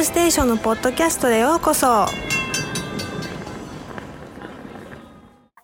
[0.00, 2.08] ズステーションのポッドキャストへようこそ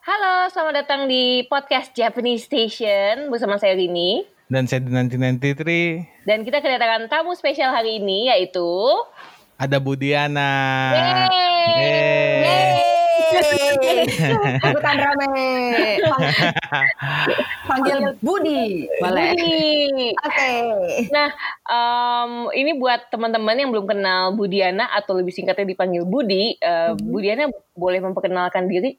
[0.04, 4.29] Halo, selamat datang di podcast Japanese Station bersama saya Rini.
[4.52, 6.04] Dan saya Dinanti Nanti Tri.
[6.29, 8.62] Dan kita kedatangan tamu spesial hari ini yaitu
[9.56, 10.52] Ada Budiana.
[10.93, 12.25] Yeay.
[14.05, 15.37] Ikutan rame.
[16.05, 16.29] Pang-
[17.67, 18.87] Panggil Budi.
[18.99, 19.33] Boleh.
[19.33, 20.15] Budi.
[20.15, 20.51] Oke.
[21.11, 21.29] Nah,
[21.67, 27.51] em, ini buat teman-teman yang belum kenal Budiana atau lebih singkatnya dipanggil Budi, eh, Budiana
[27.75, 28.95] boleh memperkenalkan diri?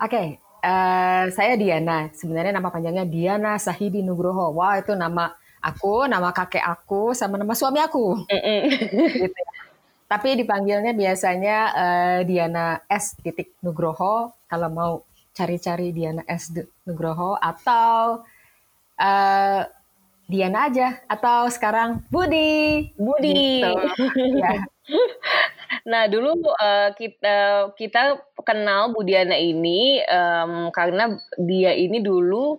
[0.00, 0.40] Oke.
[0.60, 2.12] eh, saya Diana.
[2.12, 4.52] Sebenarnya nama panjangnya Diana Sahidi Nugroho.
[4.52, 8.28] Wah, itu nama aku, nama kakek aku, sama nama suami aku.
[9.16, 9.52] Gitu ya.
[10.10, 13.14] Tapi dipanggilnya biasanya eh, Diana S.
[13.22, 14.34] titik Nugroho.
[14.50, 14.92] Kalau mau
[15.30, 16.50] cari-cari Diana S.
[16.82, 18.26] Nugroho atau
[18.98, 19.62] eh,
[20.26, 22.90] Diana aja atau sekarang Budi.
[22.98, 23.62] Budi.
[23.62, 24.38] Gitu.
[24.42, 24.58] Ya.
[25.86, 32.58] Nah, dulu eh, kita kita kenal Budiana ini em, karena dia ini dulu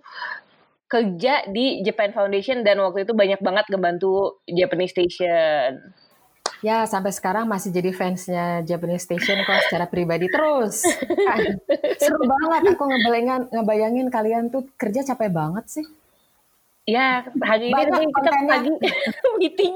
[0.88, 5.92] kerja di Japan Foundation dan waktu itu banyak banget ngebantu Japanese Station.
[6.62, 10.86] Ya, sampai sekarang masih jadi fansnya Japanese Station kok secara pribadi terus.
[11.26, 11.38] Ah,
[11.98, 15.86] Seru banget aku ngebayangin, ngebayangin kalian tuh kerja capek banget sih.
[16.82, 18.46] Ya, hari ini Banyak kita kontennya.
[18.48, 18.70] pagi
[19.38, 19.74] meeting.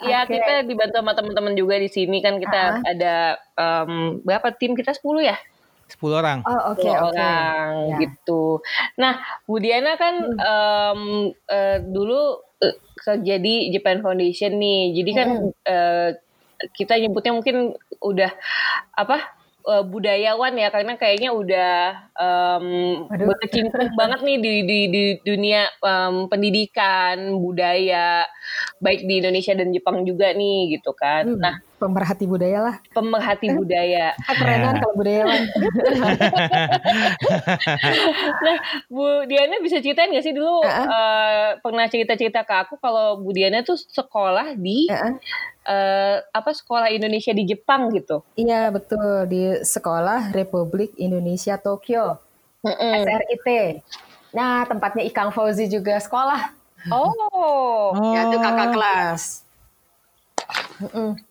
[0.00, 0.32] ya, Oke.
[0.32, 2.82] kita dibantu sama teman-teman juga di sini kan kita Ah.
[2.84, 3.14] ada
[3.52, 5.36] em, berapa tim kita 10 ya?
[5.88, 6.38] 10 orang.
[6.42, 7.02] Oh, oke, 10 oke.
[7.12, 7.96] orang Ya.
[8.00, 8.62] gitu.
[8.94, 11.00] Nah, Budiana kan em,
[11.46, 12.49] eh, dulu eh,
[13.00, 14.82] kerja di Japan Foundation nih.
[14.92, 15.28] Jadi kan
[15.64, 16.08] eh,
[16.76, 17.56] kita nyebutnya mungkin
[18.04, 18.30] udah
[18.96, 19.40] apa?
[19.60, 21.72] eh, budayawan ya karena kayaknya udah
[23.12, 23.26] Waduh.
[23.28, 28.24] berkecimpung banget nih di di, di dunia em, pendidikan budaya
[28.80, 31.28] baik di Indonesia dan Jepang juga nih gitu kan.
[31.28, 32.76] Hmm, Nah, pemerhati budaya lah.
[32.92, 34.12] pemerhati budaya.
[34.38, 35.40] Kerenan kalau budayawan.
[38.40, 38.56] Nah,
[38.88, 40.86] Bu Diana bisa ceritain gak sih dulu Heeh.
[40.86, 45.12] eh, pernah cerita-cerita ke aku kalau Bu Diana tuh sekolah di Heeh.
[45.66, 48.24] eh, apa sekolah Indonesia di Jepang gitu.
[48.36, 52.16] Iya, betul di Sekolah Republik Indonesia Tokyo,
[52.64, 52.92] Mm-mm.
[53.04, 53.48] SRIT.
[54.32, 56.52] Nah, tempatnya Ikang Fauzi juga sekolah.
[56.88, 59.44] Oh, Ya, itu kakak kelas.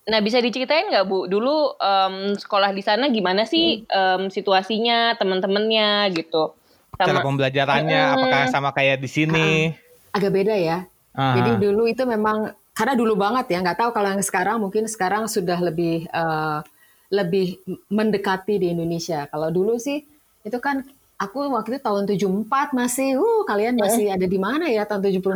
[0.06, 6.14] Nah bisa diceritain nggak Bu dulu em, sekolah di sana gimana sih em, situasinya teman-temannya
[6.16, 6.54] gitu?
[7.00, 8.16] Cara Sama pembelajarannya Mm-mm.
[8.20, 9.72] apakah sama kayak di sini?
[10.12, 10.84] Agak beda ya.
[11.16, 11.36] Aha.
[11.40, 15.28] Jadi dulu itu memang karena dulu banget ya, nggak tahu kalau yang sekarang mungkin sekarang
[15.28, 16.60] sudah lebih eh,
[17.10, 17.60] lebih
[17.90, 19.26] mendekati di Indonesia.
[19.32, 20.04] Kalau dulu sih
[20.46, 20.86] itu kan
[21.20, 25.36] aku waktu itu tahun 74 masih, uh kalian masih ada di mana ya tahun 74?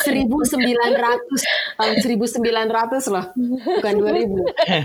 [0.00, 3.26] 1900 tahun 1900 loh,
[3.78, 4.32] bukan 2000.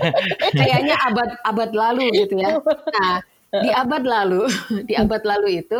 [0.59, 2.59] Kayaknya abad abad lalu gitu ya.
[2.99, 3.23] Nah,
[3.63, 4.43] di abad lalu,
[4.91, 5.79] di abad lalu itu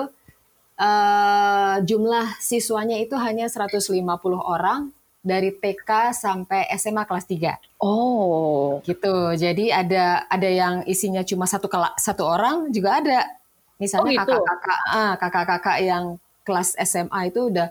[0.80, 3.92] eh, jumlah siswanya itu hanya 150
[4.40, 9.36] orang dari TK sampai SMA kelas 3 oh, gitu.
[9.36, 13.20] Jadi ada ada yang isinya cuma satu kela- satu orang juga ada.
[13.82, 14.38] Misalnya Oh, gitu.
[14.38, 16.06] kakak-kakak ah, kakak-kakak yang
[16.48, 17.68] kelas SMA itu udah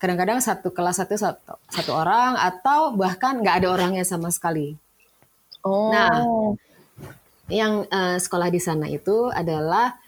[0.00, 4.68] kadang-kadang satu kelas satu satu, satu orang atau bahkan nggak ada orangnya sama sekali.
[5.64, 6.24] oh, Nah,
[7.50, 9.98] Yang eh, sekolah di sana itu adalah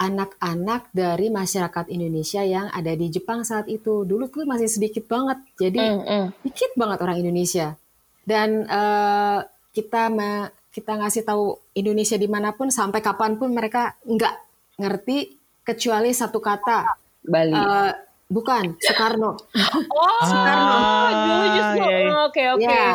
[0.00, 4.02] anak-anak dari masyarakat Indonesia yang ada di Jepang saat itu.
[4.10, 5.38] Dulu tuh masih sedikit banget.
[5.62, 6.32] Jadi Mm-mm.
[6.42, 7.78] dikit banget orang Indonesia
[8.26, 9.38] dan eh,
[9.76, 11.44] kita me- kita ngasih tahu
[11.76, 14.34] Indonesia di mana pun sampai kapan pun mereka nggak
[14.76, 17.54] ngerti kecuali satu kata Bali.
[17.54, 17.92] Eh,
[18.32, 19.36] bukan Soekarno
[19.92, 20.76] oh, Soekarno.
[21.12, 21.84] dulu justru.
[21.84, 22.12] iya, iya.
[22.24, 22.64] Oke, oke.
[22.64, 22.88] ya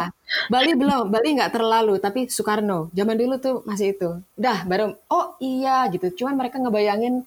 [0.50, 5.38] Bali belum Bali nggak terlalu tapi Soekarno zaman dulu tuh masih itu dah baru oh
[5.40, 7.22] iya gitu cuman mereka ngebayangin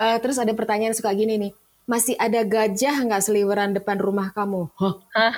[0.00, 1.52] eh, terus ada pertanyaan suka gini nih
[1.84, 4.94] masih ada gajah nggak seliweran depan rumah kamu Hah?
[5.12, 5.32] Hah?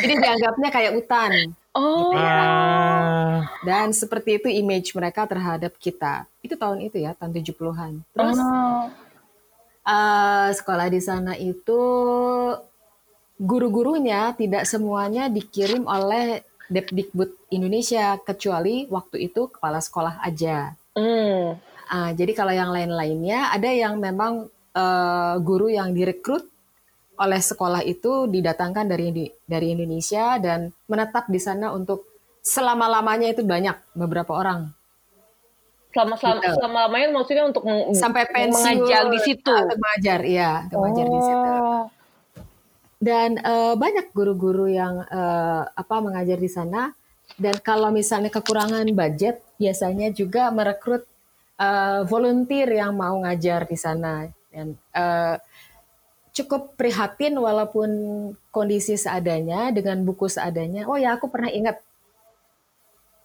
[0.00, 3.46] jadi dianggapnya kayak hutan Oh, Ah.
[3.62, 6.26] Dan seperti itu image mereka terhadap kita.
[6.42, 7.92] Itu tahun itu ya, tahun 70-an.
[8.10, 8.90] Terus oh.
[9.86, 11.80] eh, sekolah di sana itu
[13.38, 20.74] guru-gurunya tidak semuanya dikirim oleh Depdikbud Indonesia kecuali waktu itu kepala sekolah aja.
[20.98, 21.56] Hmm.
[21.88, 26.44] Ah, jadi kalau yang lain-lainnya ada yang memang eh, guru yang direkrut
[27.18, 29.10] oleh sekolah itu didatangkan dari
[29.44, 32.06] dari Indonesia dan menetap di sana untuk
[32.40, 34.70] selama-lamanya itu banyak beberapa orang
[35.88, 36.54] Selama selama Gitu.
[36.60, 37.64] selama lamanya maksudnya untuk
[37.96, 39.50] sampai pensiun mengajar di situ.
[39.50, 41.82] Ah, mengajar iya untuk mengajar di situ Oh.
[42.98, 46.90] dan eh, banyak guru-guru yang eh, apa mengajar di sana
[47.38, 51.02] dan kalau misalnya kekurangan budget biasanya juga merekrut
[51.58, 55.34] eh, volunteer yang mau ngajar di sana dan eh,
[56.38, 57.90] cukup prihatin walaupun
[58.54, 61.82] kondisi seadanya dengan buku seadanya oh ya aku pernah ingat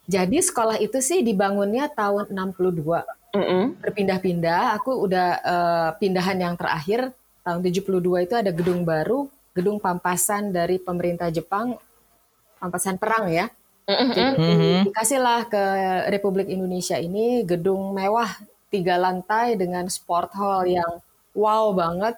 [0.04, 2.84] jadi sekolah itu sih dibangunnya tahun 62
[3.34, 3.80] Mm-mm.
[3.80, 4.76] berpindah-pindah.
[4.76, 10.76] Aku udah eh, pindahan yang terakhir tahun 72 itu ada gedung baru, gedung pampasan dari
[10.78, 11.80] pemerintah Jepang,
[12.60, 13.48] pampasan perang ya.
[13.84, 15.64] Jadi dikasihlah ke
[16.08, 18.32] Republik Indonesia ini gedung mewah
[18.72, 21.04] tiga lantai dengan sport hall yang
[21.36, 22.16] wow banget.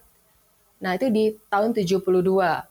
[0.85, 2.61] Nah itu di tahun 72.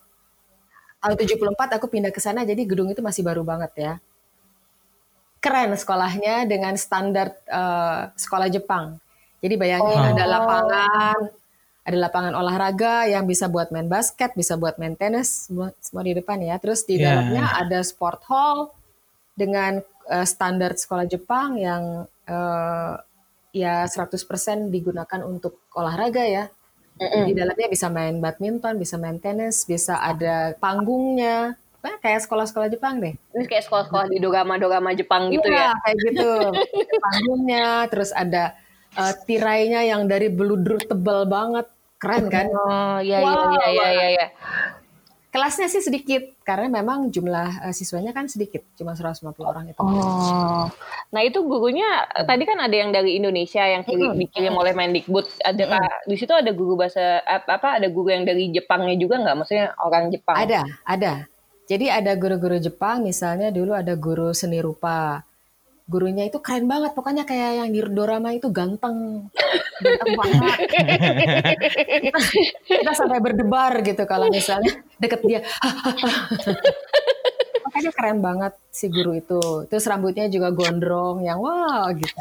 [1.03, 3.95] Tahun 74 aku pindah ke sana jadi gedung itu masih baru banget ya
[5.45, 8.97] keren sekolahnya dengan standar eh, sekolah Jepang.
[9.45, 10.09] Jadi bayangin Oh.
[10.17, 11.19] ada lapangan,
[11.85, 16.17] ada lapangan olahraga yang bisa buat main basket, bisa buat main tenis, semua, semua di
[16.17, 16.57] depan ya.
[16.57, 17.13] Terus di Ya.
[17.21, 18.73] dalamnya ada sport hall
[19.37, 22.93] dengan eh, standar sekolah Jepang yang eh,
[23.53, 26.49] ya 100% digunakan untuk olahraga ya.
[26.99, 31.59] Di dalamnya bisa main badminton, bisa main tenis, bisa ada panggungnya.
[31.83, 33.13] Pokoknya kayak sekolah-sekolah Jepang deh.
[33.35, 35.83] Ini kayak sekolah-sekolah di dogama-dogama Jepang gitu Iya, ya.
[35.85, 36.31] kayak gitu.
[37.05, 38.57] Panggungnya, terus ada
[38.97, 41.67] eh, tirainya yang dari beludur tebal banget.
[42.01, 42.47] Keren kan?
[42.53, 44.07] Oh, iya iya Wow, iya iya iya.
[44.17, 44.27] iya.
[45.35, 48.63] Kelasnya sih sedikit, karena memang jumlah eh, siswanya kan sedikit.
[48.79, 49.83] Cuma 150 orang itu.
[49.83, 50.71] Oh.
[51.11, 55.27] Nah, itu gurunya eh, tadi kan ada yang dari Indonesia yang kirim, dikirim oleh Mendikbud.
[55.43, 59.35] Ada Kak, di situ ada guru bahasa apa ada guru yang dari Jepangnya juga nggak?
[59.43, 60.39] Maksudnya orang Jepang.
[60.39, 61.27] Ada, ada.
[61.67, 65.27] Jadi ada guru-guru Jepang, misalnya dulu ada guru seni rupa.
[65.85, 69.29] Gurunya itu keren banget, pokoknya kayak yang di dorama itu ganteng.
[69.85, 70.59] Ganteng banget.
[72.09, 72.19] kita,
[72.65, 75.41] kita sampai berdebar gitu kalau misalnya deket dia.
[77.69, 79.69] Makanya keren banget si guru itu.
[79.69, 82.17] Terus rambutnya juga gondrong yang wow gitu.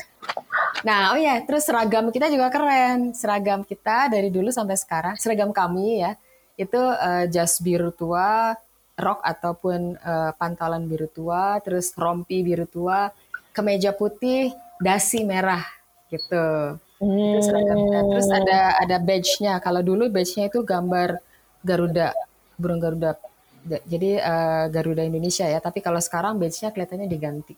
[0.83, 3.16] Nah, oh ya, terus seragam kita juga keren.
[3.16, 6.19] Seragam kita dari dulu sampai sekarang, seragam kami ya,
[6.59, 8.51] itu eh, jas biru tua,
[9.00, 13.07] rok ataupun eh, pantalan biru tua, terus rompi biru tua,
[13.53, 15.63] kemeja putih, dasi merah
[16.09, 16.75] gitu.
[17.00, 18.00] Itu seragam kita.
[18.09, 19.59] Terus ada ada badge-nya.
[19.59, 21.21] Kalau dulu badge-nya itu gambar
[21.61, 22.11] Garuda,
[22.55, 23.15] burung Garuda.
[23.63, 27.55] Da- Jadi eh, Garuda Indonesia ya, tapi kalau sekarang badge-nya kelihatannya diganti.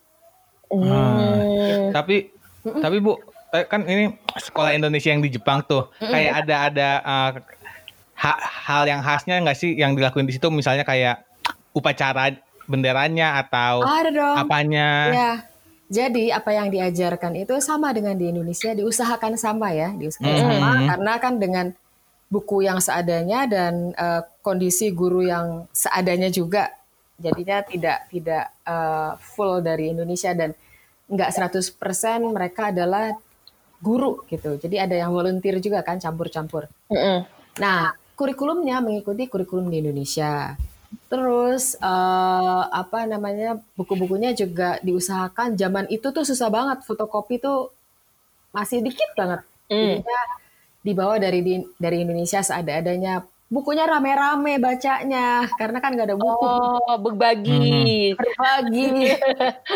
[0.69, 1.89] Hmm.
[1.89, 2.29] Tapi
[2.65, 3.15] tapi Bu,
[3.51, 5.89] eh, kan ini sekolah Indonesia yang di Jepang tuh.
[5.97, 6.89] Kayak ada ada
[8.15, 11.21] ha- hal yang khasnya nggak sih yang dilakuin di situ misalnya kayak
[11.69, 12.33] upacara
[12.65, 14.35] benderanya atau Ada dong.
[14.41, 14.87] apanya?
[15.13, 15.31] Ya,
[15.85, 20.49] jadi apa yang diajarkan itu sama dengan di Indonesia, diusahakan sama ya, diusahakan Hmm.
[20.57, 21.65] sama karena kan dengan
[22.33, 26.73] buku yang seadanya dan eh, kondisi guru yang seadanya juga,
[27.21, 30.57] jadinya tidak tidak eh, full dari Indonesia dan
[31.05, 33.13] nggak 100% mereka adalah
[33.77, 34.57] guru gitu.
[34.57, 36.65] Jadi ada yang volunteer juga kan campur-campur.
[36.89, 37.29] Mm-mm.
[37.61, 40.57] Nah, kurikulumnya mengikuti kurikulum di Indonesia.
[41.05, 45.53] Terus eh, apa namanya buku-bukunya juga diusahakan.
[45.55, 47.69] Zaman itu tuh susah banget fotokopi tuh
[48.51, 49.41] masih dikit banget.
[49.69, 50.01] Hmm.
[50.01, 50.21] Jadinya
[50.85, 53.25] dibawa dari di- dari Indonesia seada-adanya.
[53.45, 58.17] Bukunya rame-rame bacanya karena kan nggak ada buku Oh, berbagi.
[58.17, 59.13] berbagi.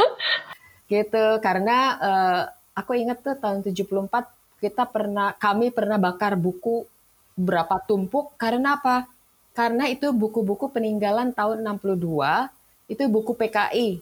[0.89, 2.41] gitu karena eh,
[2.73, 4.25] aku ingat tuh tahun 74
[4.59, 6.83] kita pernah kami pernah bakar buku
[7.37, 9.05] berapa tumpuk karena apa?
[9.59, 12.47] Karena itu buku-buku peninggalan tahun 62
[12.87, 13.99] itu buku PKI.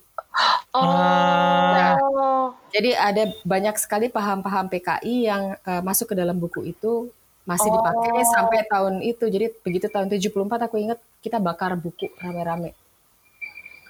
[0.70, 2.54] Oh.
[2.70, 7.10] Jadi ada banyak sekali paham-paham PKI yang eh, masuk ke dalam buku itu
[7.42, 8.30] masih dipakai Oh.
[8.30, 9.26] sampai tahun itu.
[9.26, 12.78] Jadi begitu tahun 74 aku ingat kita bakar buku rame-rame.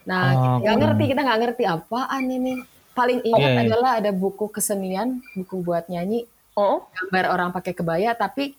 [0.08, 0.82] Nah, Oh, nggak keren.
[0.88, 2.54] ngerti kita nggak ngerti apaan ini.
[2.96, 3.64] Paling ingat Iya, iya.
[3.68, 6.24] adalah ada buku kesenian, buku buat nyanyi,
[6.56, 6.88] Oh.
[6.96, 8.56] gambar orang pakai kebaya, tapi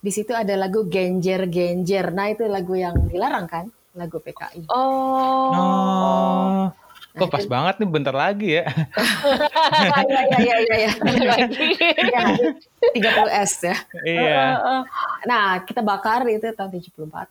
[0.00, 2.08] di situ ada lagu Genjer Genjer.
[2.10, 4.66] Nah itu lagu yang dilarang kan, lagu PKI.
[4.72, 5.52] Oh.
[5.52, 6.64] Oh.
[7.10, 8.64] Kok pas banget nih bentar lagi ya.
[9.80, 10.90] Iya iya iya iya.
[11.00, 11.30] iya.
[11.36, 11.66] Lagi.
[12.10, 12.24] Ya,
[12.96, 13.76] 30 S ya.
[14.06, 14.44] iya.
[15.26, 17.28] Nah, kita bakar itu tahun 74.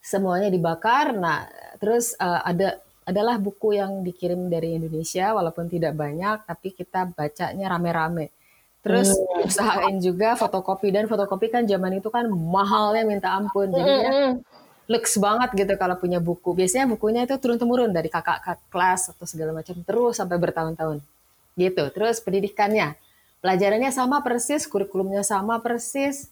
[0.00, 1.12] Semuanya dibakar.
[1.12, 1.50] Nah,
[1.82, 7.66] terus eh, ada adalah buku yang dikirim dari Indonesia walaupun tidak banyak tapi kita bacanya
[7.74, 8.30] rame-rame.
[8.82, 9.14] Terus
[9.46, 13.70] usahain juga fotokopi dan fotokopi kan zaman itu kan mahalnya minta ampun.
[13.70, 14.30] Jadinya Mm-mm.
[14.90, 16.50] lux banget gitu kalau punya buku.
[16.50, 20.98] Biasanya bukunya itu turun-temurun dari kakak kakak kelas atau segala macam terus sampai bertahun-tahun.
[21.54, 21.84] Gitu.
[21.94, 22.98] Terus pendidikannya,
[23.38, 26.26] pelajarannya sama persis, kurikulumnya sama persis.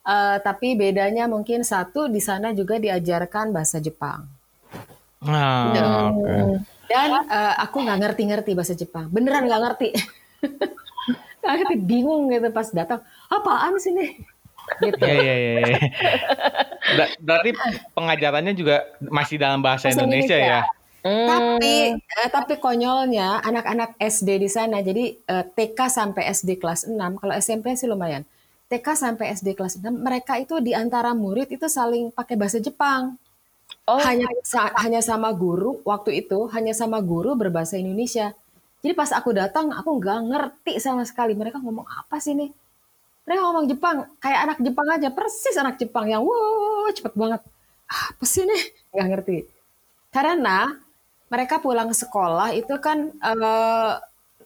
[0.00, 4.24] Eh, tapi bedanya mungkin satu di sana juga diajarkan bahasa Jepang.
[5.20, 5.84] Ah, Gitu.
[5.84, 6.36] oke.
[6.88, 9.12] Dan eh, aku nggak ngerti-ngerti bahasa Jepang.
[9.12, 9.88] Beneran nggak ngerti.
[11.40, 13.00] Nggak ngerti, bingung gitu pas datang.
[13.26, 14.10] Apaan sih nih?
[14.78, 15.02] Gitu.
[15.02, 15.60] Iya iya iya.
[15.66, 15.78] iya.
[16.94, 17.50] Ber- Berarti
[17.90, 20.62] pengajarannya juga masih dalam bahasa Bahasa Indonesia, Indonesia.
[20.62, 20.78] ya?
[21.02, 26.94] Tapi eh, tapi konyolnya anak-anak SD di sana jadi eh, TK sampai SD kelas 6
[27.18, 28.22] kalau SMP sih lumayan.
[28.68, 33.18] TK sampai SD kelas 6 mereka itu di antara murid itu saling pakai bahasa Jepang.
[33.88, 38.36] Oh, Hanya sa- hanya sama guru waktu itu hanya sama guru berbahasa Indonesia.
[38.80, 42.48] Jadi pas aku datang aku nggak ngerti sama sekali mereka ngomong apa sih nih.
[43.28, 47.40] Mereka ngomong Jepang kayak anak Jepang aja persis anak Jepang yang wow cepet banget.
[47.90, 48.62] Apa sih nih?
[48.96, 49.36] Nggak ngerti.
[50.10, 50.72] Karena
[51.30, 53.92] mereka pulang sekolah itu kan eh,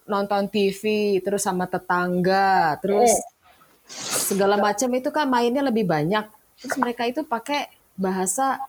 [0.04, 3.12] nonton TV terus sama tetangga terus
[4.28, 6.28] segala macam itu kan mainnya lebih banyak
[6.60, 8.60] terus mereka itu pakai bahasa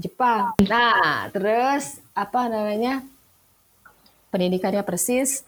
[0.00, 3.04] Jepang nah terus apa namanya
[4.34, 5.46] pendidikannya persis.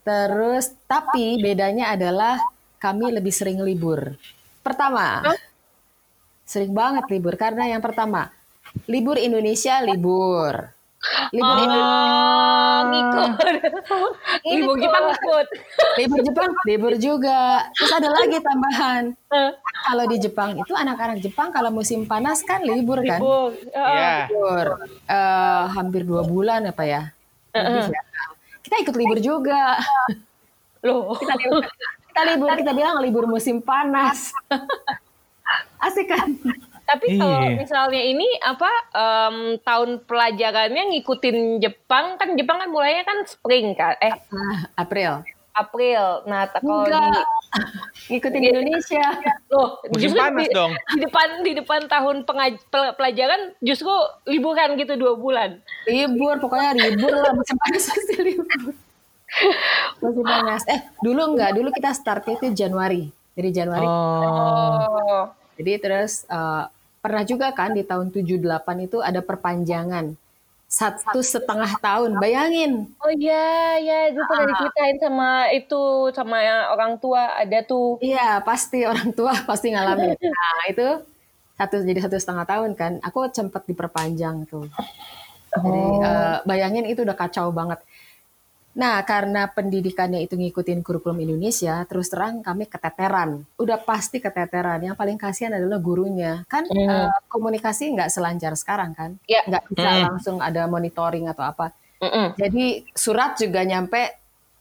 [0.00, 2.40] Terus tapi bedanya adalah
[2.80, 4.16] kami lebih sering libur.
[4.64, 5.20] Pertama
[6.48, 7.36] sering banget libur.
[7.36, 8.32] Karena yang pertama
[8.88, 10.72] libur Indonesia libur.
[11.34, 12.00] Libur Indonesia
[12.82, 13.30] Oh, ngikut.
[14.42, 14.80] Ini Ibu tuh.
[14.82, 15.46] Jepang ngikut.
[15.98, 17.40] libur Jepang libur juga.
[17.78, 19.02] Terus ada lagi tambahan.
[19.82, 23.22] Kalau di Jepang itu anak-anak Jepang kalau musim panas kan libur kan?
[23.22, 23.38] Ibu.
[23.70, 24.26] Iya.
[24.26, 24.66] libur.
[25.06, 27.02] Eh, hampir dua bulan apa ya
[27.52, 27.88] Ya.
[28.60, 29.76] kita ikut libur juga
[30.82, 31.14] Loh.
[31.20, 31.62] kita libur
[32.08, 34.32] kita libur kita bilang libur musim panas
[35.84, 36.32] asik kan
[36.82, 37.56] Tapi kalau Iya.
[37.56, 43.96] misalnya ini apa em, tahun pelajarannya ngikutin Jepang kan Jepang kan mulainya kan spring kan
[43.98, 46.24] eh nah, April April.
[46.24, 46.96] Nah kalau di
[48.08, 49.04] ngikutin Indonesia
[49.46, 50.72] loh Musim justru panas di, dong.
[50.72, 53.92] di depan di depan tahun pengaj- pel- pelajaran justru
[54.24, 55.60] liburan gitu dua bulan.
[55.84, 58.72] libur pokoknya libur lah musim panas pasti libur
[60.00, 64.80] musim panas eh dulu enggak dulu kita startnya itu Januari dari Januari Oh.
[64.88, 65.22] Oh.
[65.54, 66.64] Jadi terus eh,
[66.98, 68.40] pernah juga kan di tahun 78
[68.82, 70.16] itu ada perpanjangan
[70.72, 72.16] satu setengah tahun.
[72.16, 72.72] Bayangin,
[73.04, 76.40] Oh iya, ya itu pernah diceritain sama itu sama
[76.72, 78.00] orang tua ada tuh.
[78.00, 80.16] iya pasti orang tua pasti ngalamin.
[80.16, 80.86] Nah itu
[81.60, 82.92] satu jadi satu setengah tahun kan.
[83.04, 84.64] Aku sempat diperpanjang tuh.
[85.52, 87.78] Jadi eh, bayangin itu udah kacau banget.
[88.72, 93.44] Nah karena pendidikannya itu ngikutin kurikulum Indonesia, terus terang kami keteteran.
[93.60, 94.80] Udah pasti keteteran.
[94.80, 96.40] Yang paling kasihan adalah gurunya.
[96.48, 99.20] Kan eh, komunikasi nggak selancar sekarang kan.
[99.28, 99.44] Ya.
[99.44, 101.76] Nggak bisa langsung ada monitoring atau apa.
[102.00, 102.34] Mm-mm.
[102.40, 104.00] Jadi surat juga nyampe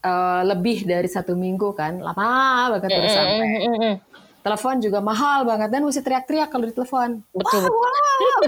[0.04, 3.52] eh, lebih dari satu minggu kan, lama banget terus sampai.
[3.64, 3.96] Mm-mm.
[4.42, 7.22] Telepon juga mahal banget dan mesti teriak-teriak kalau ditelepon.
[7.32, 8.42] Betul, Wow, wow.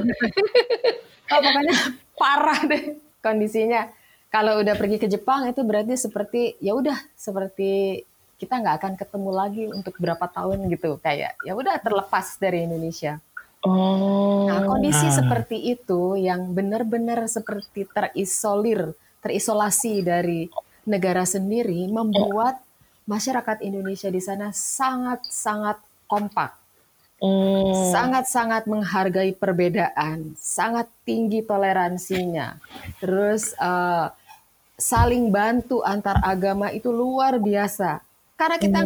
[1.33, 1.75] oh, pokoknya
[2.17, 4.02] parah deh kondisinya.
[4.33, 8.01] Kalau udah pergi ke Jepang itu berarti seperti ya udah seperti
[8.41, 13.21] kita nggak akan ketemu lagi untuk berapa tahun gitu kayak ya udah terlepas dari Indonesia.
[13.63, 14.49] Oh.
[14.49, 18.91] Nah, kondisi seperti itu yang benar-benar seperti terisolir,
[19.23, 20.51] terisolasi dari
[20.83, 22.59] negara sendiri membuat
[23.07, 26.59] masyarakat Indonesia di sana sangat-sangat kompak,
[27.23, 27.71] Hmm.
[27.87, 32.59] sangat-sangat menghargai perbedaan, sangat tinggi toleransinya.
[32.99, 34.07] Terus eh,
[34.77, 38.01] saling bantu antar agama itu luar biasa.
[38.33, 38.79] Karena kita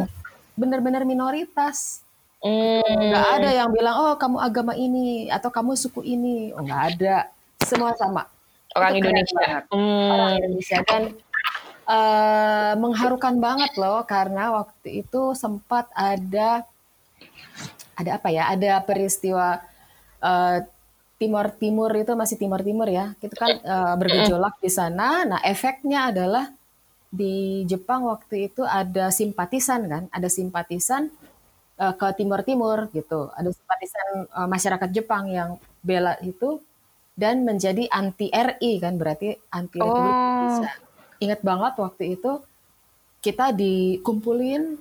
[0.57, 2.03] benar-benar minoritas.
[2.43, 2.83] Hmm.
[2.85, 6.53] Nggak ada yang bilang, oh kamu agama ini atau kamu suku ini.
[6.53, 7.31] Oh nggak ada.
[7.63, 8.29] Semua sama.
[8.77, 9.65] Orang Itu Indonesia.
[9.73, 10.11] Hmm.
[10.13, 11.03] Orang Indonesia dan
[11.87, 16.67] eh, mengharukan banget loh karena waktu itu sempat ada
[17.97, 18.53] ada apa ya?
[18.53, 19.57] Ada peristiwa
[20.21, 20.57] eh,
[21.17, 23.17] Timur Timur itu masih Timur Timur ya.
[23.17, 25.25] Itu kan eh, bergejolak di sana.
[25.25, 26.53] Nah, efeknya adalah
[27.09, 31.09] di Jepang waktu itu ada simpatisan kan, ada simpatisan
[31.81, 33.33] eh, ke Timur Timur gitu.
[33.33, 36.61] Ada simpatisan eh, masyarakat Jepang yang bela itu
[37.17, 40.61] dan menjadi anti RI kan berarti anti Oh.
[41.17, 42.45] Ingat banget waktu itu
[43.25, 44.77] kita dikumpulin,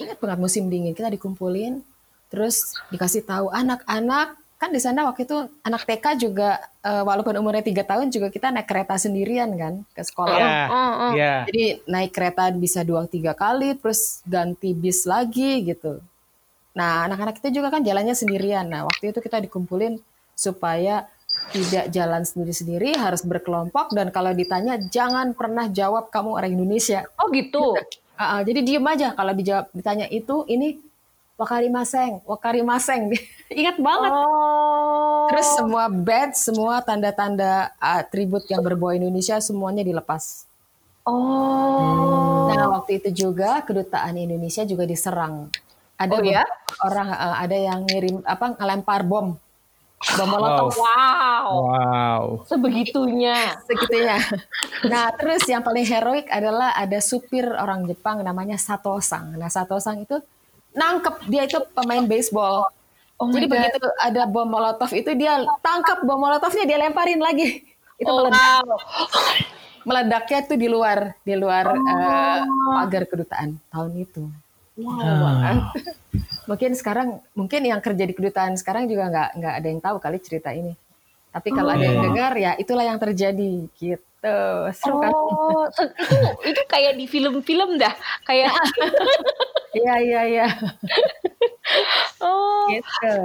[0.00, 1.84] ingat banget musim dingin kita dikumpulin,
[2.32, 7.60] terus dikasih tahu anak-anak kan di sana waktu itu anak TK juga eh, walaupun umurnya
[7.60, 10.38] tiga tahun juga kita naik kereta sendirian kan ke sekolah.
[10.40, 10.64] Iya.
[10.72, 11.12] Oh, oh.
[11.12, 11.34] Iya.
[11.48, 16.00] Jadi naik kereta bisa dua tiga kali, terus ganti bis lagi gitu.
[16.72, 18.64] Nah anak-anak kita juga kan jalannya sendirian.
[18.68, 20.00] Nah waktu itu kita dikumpulin
[20.32, 21.04] supaya
[21.52, 27.04] tidak jalan sendiri-sendiri, harus berkelompok dan kalau ditanya jangan pernah jawab kamu orang Indonesia.
[27.20, 27.76] Oh gitu.
[28.16, 30.80] Ah, ah, jadi diem aja kalau dijawab ditanya itu ini
[31.36, 33.12] wakarimaseng, wakarimaseng.
[33.60, 34.12] Ingat banget.
[34.12, 35.28] Oh.
[35.30, 40.48] Terus semua badge, semua tanda-tanda atribut yang berbau Indonesia semuanya dilepas.
[41.06, 42.50] Oh.
[42.50, 45.52] Nah, waktu itu juga kedutaan Indonesia juga diserang.
[45.96, 46.44] Ada Oh, ya?
[46.84, 49.38] orang eh, ada yang ngirim apa ngelempar bom.
[49.96, 51.48] Bom molotov Wow.
[51.72, 52.22] Wow.
[52.44, 53.56] Sebegitunya.
[53.64, 54.20] segitunya.
[54.92, 59.34] Nah, terus yang paling heroik adalah ada supir orang Jepang namanya Satosang.
[59.40, 60.20] Nah, Satosang itu
[60.76, 62.68] nangkep dia itu pemain baseball.
[63.16, 63.52] Oh Jadi God.
[63.56, 67.64] begitu ada bom molotov itu dia tangkap bom molotovnya dia lemparin lagi.
[67.96, 68.60] Itu Oh, meledak.
[68.60, 68.76] wow.
[69.82, 72.40] meledaknya tuh di luar di luar eh,
[72.76, 74.28] pagar kedutaan tahun itu.
[74.76, 75.56] Wow banget.
[76.50, 80.20] mungkin sekarang mungkin yang kerja di kedutaan sekarang juga nggak nggak ada yang tahu kali
[80.20, 80.76] cerita ini.
[81.32, 84.38] Tapi kalau ada yang dengar ya itulah yang terjadi gitu.
[84.72, 85.12] Seru kan?
[85.12, 86.16] Oh, se- itu
[86.48, 87.92] itu kayak di film-film dah.
[88.22, 88.52] Kayak
[89.76, 90.46] Iya iya iya.
[92.24, 92.66] oh.
[92.72, 93.16] gitu.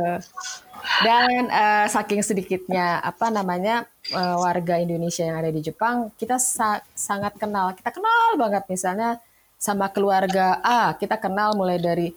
[1.05, 6.83] Dan eh, saking sedikitnya apa namanya eh, warga Indonesia yang ada di Jepang, kita sa-
[6.97, 7.71] sangat kenal.
[7.77, 9.21] Kita kenal banget misalnya
[9.61, 12.09] sama keluarga A, kita kenal mulai dari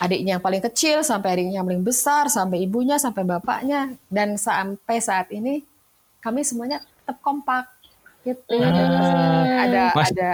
[0.00, 4.96] adiknya yang paling kecil sampai adiknya yang paling besar, sampai ibunya, sampai bapaknya, dan sampai
[5.04, 5.60] saat ini
[6.24, 7.68] kami semuanya tetap kompak
[8.24, 8.56] gitu.
[8.56, 10.30] Ada Mas- ada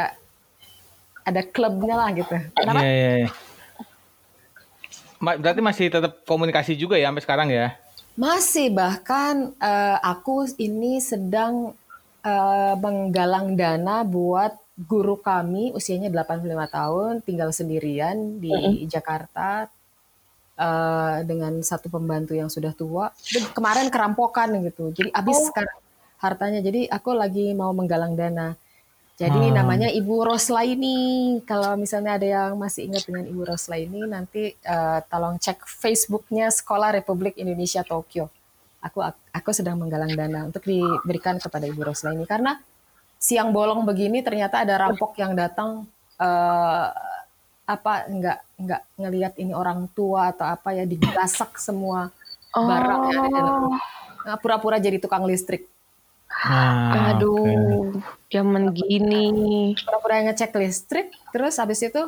[1.23, 2.35] ada klubnya lah gitu.
[2.55, 2.81] Kenapa?
[2.83, 3.29] Iya, iya, iya.
[5.23, 7.79] Berarti masih tetap komunikasi juga ya sampai sekarang ya?
[8.19, 11.79] Masih bahkan eh, aku ini sedang
[12.27, 16.43] eh, menggalang dana buat guru kami usianya 85
[16.75, 18.51] tahun tinggal sendirian di
[18.91, 19.71] Jakarta
[20.59, 23.15] eh, dengan satu pembantu yang sudah tua.
[23.31, 24.91] Dan kemarin kerampokan gitu.
[24.91, 25.79] Jadi habis sekarang
[26.19, 26.59] hartanya.
[26.59, 28.59] Jadi aku lagi mau menggalang dana.
[29.21, 29.55] Jadi Hmm.
[29.55, 31.39] namanya Ibu Roslaini.
[31.45, 36.91] Kalau misalnya ada yang masih ingat dengan Ibu Roslaini, nanti eh, tolong cek Facebooknya Sekolah
[36.97, 38.33] Republik Indonesia Tokyo.
[38.83, 42.59] Aku aku sedang menggalang dana untuk diberikan kepada Ibu Roslaini karena
[43.23, 45.87] siang bolong begini ternyata ada rampok yang datang
[46.19, 46.87] eh,
[47.63, 52.11] apa nggak nggak ngelihat ini orang tua atau apa ya digasak semua
[52.53, 53.85] barang yang ada di dalam rumah.
[54.23, 55.72] Nah, pura-pura jadi tukang listrik.
[56.43, 57.13] Ah.
[57.13, 57.93] Aduh,
[58.27, 59.77] zaman gini.
[59.79, 62.03] pura-pura ngecek listrik terus habis itu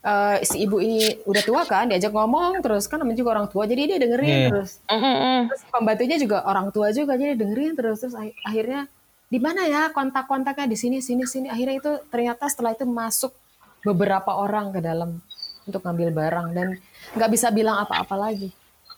[0.00, 3.64] eh, si ibu ini udah tua kan diajak ngomong terus kan namanya juga orang tua
[3.64, 4.48] jadi dia dengerin Iya.
[4.48, 5.38] terus Mm-mm.
[5.50, 8.86] terus pembantunya juga orang tua juga jadi dengerin terus terus ak- akhirnya
[9.26, 13.34] di mana ya kontak-kontaknya di sini sini sini akhirnya itu ternyata setelah itu masuk
[13.82, 15.18] beberapa orang ke dalam
[15.62, 16.68] untuk ngambil barang dan
[17.12, 18.50] nggak bisa bilang apa-apa lagi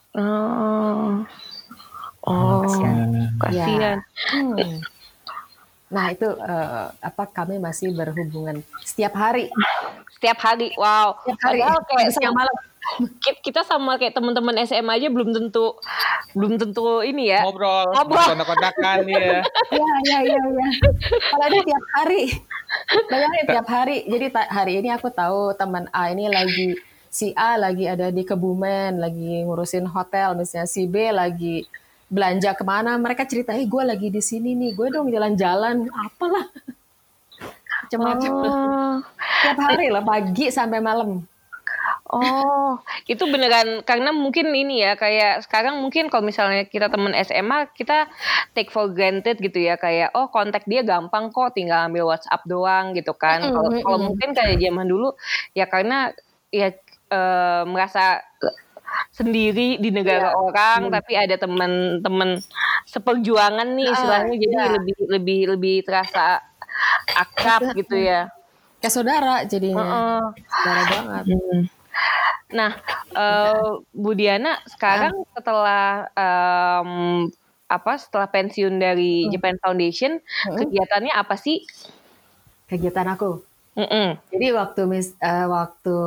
[0.08, 1.20] Oh.
[2.28, 2.60] Oh,
[3.40, 3.98] kasihan.
[4.28, 4.84] Hmm.
[5.88, 9.48] Nah itu eh, apa kami masih berhubungan setiap hari
[10.18, 11.16] Setiap hari, wow.
[11.24, 12.52] setiap hari Padahal kayak siang malam
[13.20, 15.76] Ki- kita sama kayak teman-teman SMA aja belum tentu
[16.32, 17.44] belum tentu ini ya.
[17.44, 18.26] Ngobrol, Ngobrol.
[18.32, 19.44] kontak-kontakan ya.
[19.76, 20.68] Iya, iya, iya, iya.
[21.28, 22.22] Kalau ada tiap hari.
[23.08, 23.96] Bayangin tiap hari.
[24.08, 26.76] Jadi hari ini aku tahu teman A ini lagi
[27.08, 31.64] si A lagi ada di Kebumen, lagi ngurusin hotel, misalnya si B lagi
[32.08, 36.48] belanja ke mana, mereka cerita, eh gue lagi di sini nih, gue dong jalan-jalan, apalah.
[37.84, 38.32] Macam-macam.
[38.32, 38.96] Oh,
[39.44, 41.24] Tiap hari lah, pagi sampai malam.
[42.08, 47.68] oh, itu beneran karena mungkin ini ya kayak sekarang mungkin kalau misalnya kita temen SMA
[47.76, 48.08] kita
[48.56, 52.96] take for granted gitu ya kayak oh kontak dia gampang kok tinggal ambil WhatsApp doang
[52.96, 53.44] gitu kan.
[53.44, 54.04] Kalau mm, kalau mm.
[54.08, 55.12] mungkin kayak zaman dulu
[55.52, 56.16] ya karena
[56.48, 56.72] ya
[57.12, 58.24] eh, merasa
[59.12, 60.38] sendiri di negara Iya.
[60.38, 62.38] orang tapi ada teman-teman
[62.86, 64.66] seperjuangan nih Ah, istilahnya jadi iya.
[64.78, 66.40] lebih lebih lebih terasa
[67.12, 68.30] akrab gitu ya.
[68.78, 69.82] Kayak saudara jadinya.
[69.82, 70.22] Heeh.
[70.46, 71.24] Saudara banget.
[72.48, 72.72] Nah,
[73.12, 77.26] eh, Bu Diana sekarang setelah em,
[77.68, 81.66] apa setelah pensiun dari Japan Foundation, kegiatannya apa sih?
[82.70, 83.42] Kegiatan aku.
[83.76, 84.18] Mm-mm.
[84.32, 85.98] Jadi waktu mis, eh, waktu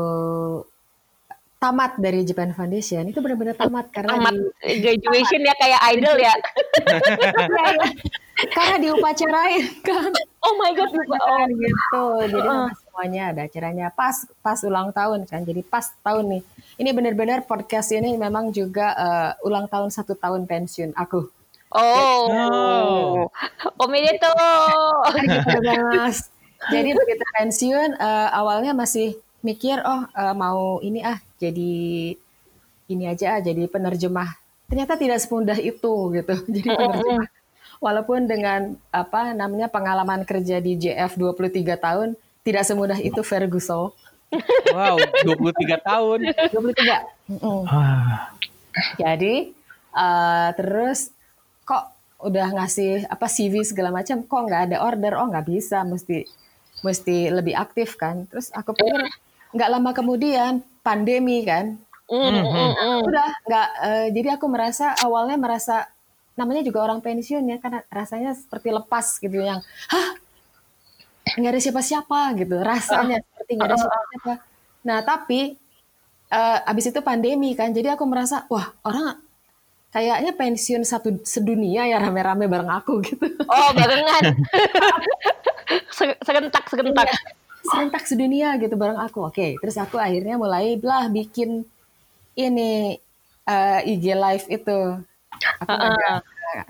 [1.62, 4.34] tamat dari Japan Foundation itu benar-benar tamat karena Tamat
[4.66, 6.34] di graduation ya kayak idol ya.
[6.34, 7.88] Iya, iya.
[8.58, 10.10] karena diupacarain kan.
[10.42, 10.90] Oh my god.
[10.90, 12.02] Oh, gitu.
[12.26, 15.46] Jadi sama semuanya ada acaranya pas pas ulang tahun kan.
[15.46, 16.44] Jadi pas tahun nih.
[16.82, 21.30] Ini benar-benar podcast ini memang juga eh, ulang tahun satu tahun pensiun aku.
[21.78, 23.30] oh.
[23.78, 24.34] Omedeto.
[25.14, 25.58] Gitu,
[25.94, 26.26] Mas.
[26.74, 31.74] Jadi begitu pensiun eh, awalnya masih mikir oh eh, mau ini ah jadi
[32.92, 34.36] ini aja ah, jadi penerjemah.
[34.68, 36.36] Ternyata tidak semudah itu gitu.
[36.56, 37.28] Jadi penerjemah.
[37.82, 42.14] Walaupun dengan apa namanya pengalaman kerja di JF 23 tahun
[42.46, 43.96] tidak semudah itu Ferguson.
[44.72, 44.96] Wow,
[45.28, 46.20] 23 tahun.
[46.56, 47.36] 23.
[47.36, 47.68] Mm-mm.
[47.68, 48.32] Ah.
[48.96, 49.52] Jadi
[49.92, 51.12] eh, terus
[51.68, 51.92] kok
[52.24, 56.24] udah ngasih apa CV segala macam kok nggak ada order oh nggak bisa mesti
[56.86, 59.10] mesti lebih aktif kan terus aku pikir
[59.52, 61.78] nggak lama kemudian pandemi kan?
[62.12, 63.00] Mm, mm, mm.
[63.08, 65.88] udah nggak eh, jadi aku merasa awalnya merasa
[66.36, 70.10] namanya juga orang pensiun ya karena rasanya seperti lepas gitu yang hah?
[71.40, 72.60] Nggak ada siapa-siapa gitu.
[72.60, 74.34] Rasanya seperti nggak ada siapa-siapa.
[74.84, 75.56] Nah tapi
[76.32, 79.16] eh, abis itu pandemi kan jadi aku merasa wah orang
[79.92, 83.28] kayaknya pensiun satu sedunia ya rame-rame bareng aku gitu.
[83.48, 84.40] Oh, barengan.
[85.96, 87.08] Se- serentak, serentak.
[87.72, 89.32] Serentak sedunia gitu bareng aku.
[89.32, 91.64] Oke, terus aku akhirnya mulai lah bikin
[92.36, 93.00] ini
[93.48, 94.80] eh, IG live itu.
[95.64, 96.22] Aku ngajak,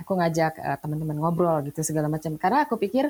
[0.05, 2.37] aku ngajak eh, teman-teman ngobrol gitu segala macam.
[2.37, 3.09] Karena aku pikir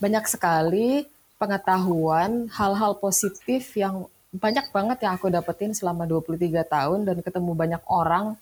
[0.00, 7.16] banyak sekali pengetahuan hal-hal positif yang banyak banget yang aku dapetin selama 23 tahun dan
[7.20, 8.32] ketemu banyak orang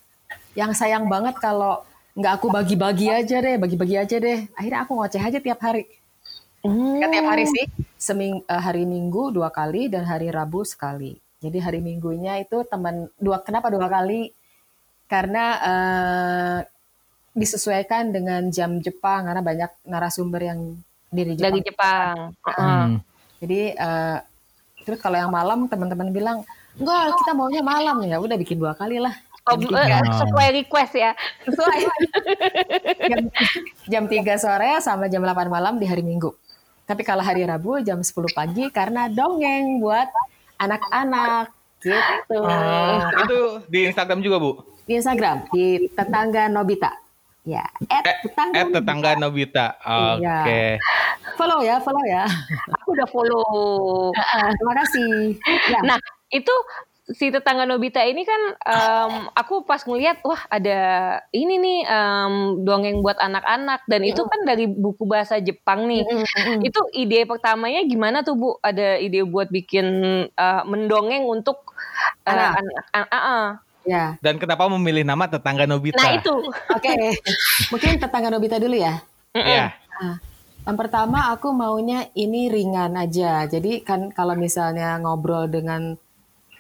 [0.55, 1.83] yang sayang banget kalau
[2.15, 4.47] nggak aku bagi-bagi aja deh, bagi-bagi aja deh.
[4.55, 5.87] Akhirnya aku ngoceh aja tiap hari.
[6.61, 7.65] Nggak tiap hari sih,
[7.97, 11.17] seming eh, hari Minggu dua kali dan hari Rabu sekali.
[11.41, 14.29] Jadi hari Minggunya itu teman dua kenapa dua kali?
[15.09, 16.59] Karena eh,
[17.33, 20.61] disesuaikan dengan jam Jepang karena banyak narasumber yang
[21.09, 21.45] dari Jepang.
[21.49, 22.17] Dari Jepang.
[22.45, 22.61] Heeh.
[22.61, 22.93] Hmm.
[23.41, 24.19] Jadi eh,
[24.85, 26.39] terus kalau yang malam teman-teman bilang
[26.77, 29.17] enggak kita maunya malam ya udah bikin dua kali lah.
[29.49, 30.05] Oh, tiga.
[30.05, 31.17] sesuai request ya.
[31.49, 31.79] Sesuai.
[33.11, 33.25] jam,
[33.89, 36.31] jam 3 sore sama jam 8 malam di hari Minggu.
[36.91, 40.11] Tapi kalau hari Rabu jam 10 pagi karena dongeng buat
[40.59, 42.43] anak-anak gitu.
[42.43, 43.39] Ah, itu
[43.71, 44.51] di Instagram juga, Bu?
[44.85, 46.91] Di Instagram di tetangga Nobita.
[47.41, 48.55] Ya, at Eh, tetangga.
[48.59, 49.67] eh, tetangga Nobita.
[49.81, 50.21] Oke.
[50.21, 50.77] Iya.
[51.39, 52.27] Follow ya, follow ya.
[52.83, 54.11] Aku udah follow.
[54.53, 55.39] Terima kasih.
[55.71, 55.81] Ya.
[55.87, 55.97] Nah,
[56.29, 56.53] itu
[57.15, 60.79] si tetangga Nobita ini kan em, aku pas ngeliat wah ada
[61.35, 66.07] ini nih em, dongeng buat anak-anak dan itu kan dari buku bahasa Jepang nih.
[66.63, 68.51] Itu ide pertamanya gimana tuh Bu?
[68.63, 69.87] Ada ide buat bikin
[70.31, 71.75] eh, mendongeng untuk
[72.25, 72.63] eh, Anak.
[72.63, 72.85] anak.
[72.95, 73.49] an- ah.
[73.81, 74.21] Ya.
[74.21, 75.99] Dan kenapa memilih nama tetangga Nobita?
[75.99, 76.35] Nah itu.
[76.77, 77.17] Oke.
[77.73, 79.01] Mungkin tetangga Nobita dulu ya.
[79.33, 79.73] Ya.
[80.01, 80.21] Nah,
[80.69, 83.49] yang pertama aku maunya ini ringan aja.
[83.49, 85.97] Jadi kan kalau misalnya ngobrol dengan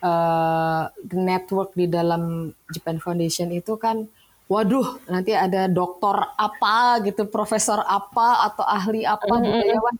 [0.00, 4.08] eh, network di dalam Japan Foundation itu kan,
[4.50, 9.96] waduh nanti ada doktor apa gitu, profesor apa atau ahli apa budayawan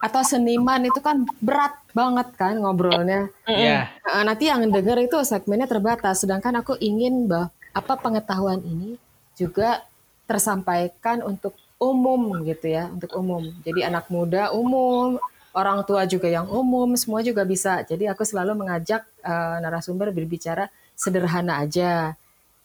[0.00, 3.28] atau seniman itu kan berat banget kan ngobrolnya.
[3.44, 3.92] Ya.
[4.00, 8.96] Nah, nanti yang denger itu segmennya terbatas, sedangkan aku ingin bah apa pengetahuan ini
[9.36, 9.84] juga
[10.24, 13.44] tersampaikan untuk umum gitu ya, untuk umum.
[13.60, 15.20] Jadi anak muda umum,
[15.56, 17.82] orang tua juga yang umum, semua juga bisa.
[17.82, 22.14] Jadi aku selalu mengajak eh, narasumber berbicara sederhana aja.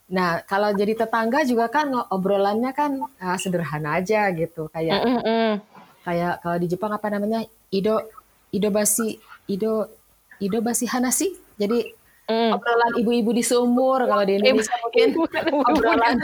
[0.06, 5.58] Nah, kalau jadi tetangga juga kan obrolannya kan ah, sederhana aja gitu, kayak Mm-mm.
[6.06, 7.42] kayak kalau di Jepang apa namanya
[7.74, 8.06] ido
[8.54, 9.18] ido basi
[9.50, 9.90] ido
[10.38, 11.92] ido basi hanasi jadi
[12.26, 12.52] Mm.
[12.52, 15.08] obrolan ibu-ibu di sumur kalau di Indonesia mungkin
[15.70, 16.16] obrolan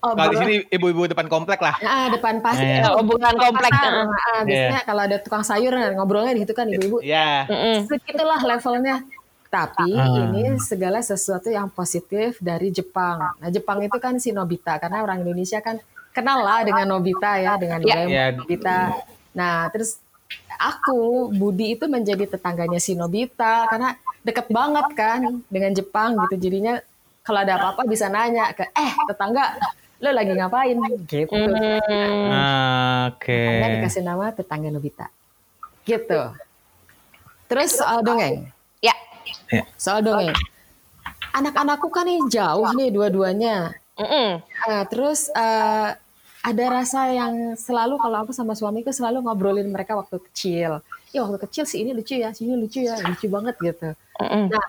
[0.00, 0.12] Oh.
[0.12, 1.76] Kalau di sini ibu-ibu depan komplek lah.
[1.78, 2.84] ah, depan pasar Eh.
[2.90, 3.68] Obrolan komplek.
[3.70, 4.04] ah.
[4.04, 7.44] Ah, biasanya kalau ada tukang sayur ngobrolnya di situ kan ibu-ibu Ya.
[7.46, 7.84] Mm-mm.
[7.84, 9.04] segitulah levelnya
[9.46, 10.08] tapi Ah.
[10.26, 15.20] ini segala sesuatu yang positif dari Jepang nah Jepang itu kan si Nobita karena orang
[15.20, 15.78] Indonesia kan
[16.10, 17.86] kenal lah dengan Nobita ya dengan Ya.
[17.94, 18.24] Doraemon, Ya.
[18.32, 18.78] Nobita
[19.32, 19.98] nah terus
[20.58, 26.48] aku Budi itu menjadi tetangganya si Nobita karena deket banget kan dengan Jepang gitu.
[26.48, 26.80] Jadinya
[27.24, 29.56] kalau ada apa-apa bisa nanya ke eh tetangga
[30.02, 30.76] lo lagi ngapain?
[31.08, 31.32] Gitu.
[31.32, 32.28] Mm.
[32.32, 33.32] Ah, Oke.
[33.32, 35.06] Anda dikasih nama tetangga Nobita.
[35.84, 36.20] Gitu.
[37.48, 38.48] Terus soal dongeng.
[38.80, 38.94] Ya.
[39.80, 40.34] soal dongeng.
[41.34, 43.74] Anak-anakku kan nih jauh nih dua-duanya.
[43.94, 44.42] Mm-mm.
[44.42, 45.88] Nah, terus eh,
[46.44, 50.84] ada rasa yang selalu kalau aku sama suamiku selalu ngobrolin mereka waktu kecil.
[51.08, 53.96] Ya waktu kecil si ini lucu ya, si ini lucu ya, lucu banget gitu.
[54.20, 54.52] Mm-mm.
[54.52, 54.68] Nah,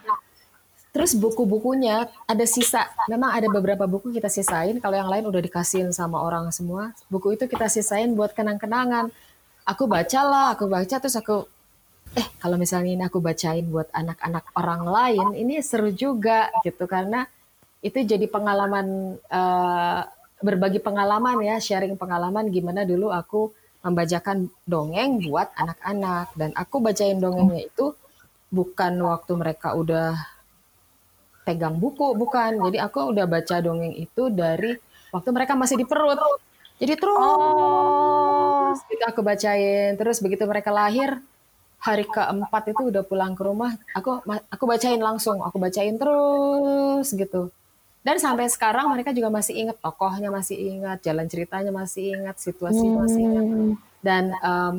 [0.96, 2.88] terus buku-bukunya ada sisa.
[3.12, 4.80] Memang ada beberapa buku kita sisain.
[4.80, 6.96] Kalau yang lain udah dikasihin sama orang semua.
[7.12, 9.12] Buku itu kita sisain buat kenang-kenangan.
[9.68, 11.44] Aku baca lah, aku baca terus aku
[12.16, 17.28] eh kalau misalnya ini aku bacain buat anak-anak orang lain, ini seru juga gitu karena
[17.84, 20.02] itu jadi pengalaman eh,
[20.46, 23.50] berbagi pengalaman ya, sharing pengalaman gimana dulu aku
[23.82, 27.98] membacakan dongeng buat anak-anak dan aku bacain dongengnya itu
[28.54, 30.14] bukan waktu mereka udah
[31.46, 32.58] pegang buku, bukan.
[32.70, 34.78] Jadi aku udah baca dongeng itu dari
[35.14, 36.18] waktu mereka masih di perut.
[36.82, 38.76] Jadi terus Oh.
[38.92, 41.22] gitu aku bacain, terus begitu mereka lahir,
[41.80, 44.20] hari keempat itu udah pulang ke rumah, aku
[44.52, 47.54] aku bacain langsung, aku bacain terus gitu.
[48.06, 52.86] Dan sampai sekarang mereka juga masih ingat tokohnya, masih ingat jalan ceritanya, masih ingat situasi,
[52.86, 53.46] masih ingat.
[54.06, 54.76] Dan um,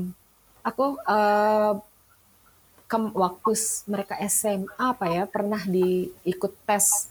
[0.63, 1.75] aku uh,
[2.87, 3.53] ke waktu
[3.91, 7.11] mereka SMA apa ya pernah diikut tes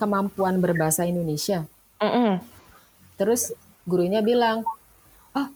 [0.00, 1.68] kemampuan berbahasa Indonesia.
[2.00, 2.32] Mm -mm.
[3.20, 3.52] Terus
[3.84, 4.64] gurunya bilang,
[5.36, 5.48] oh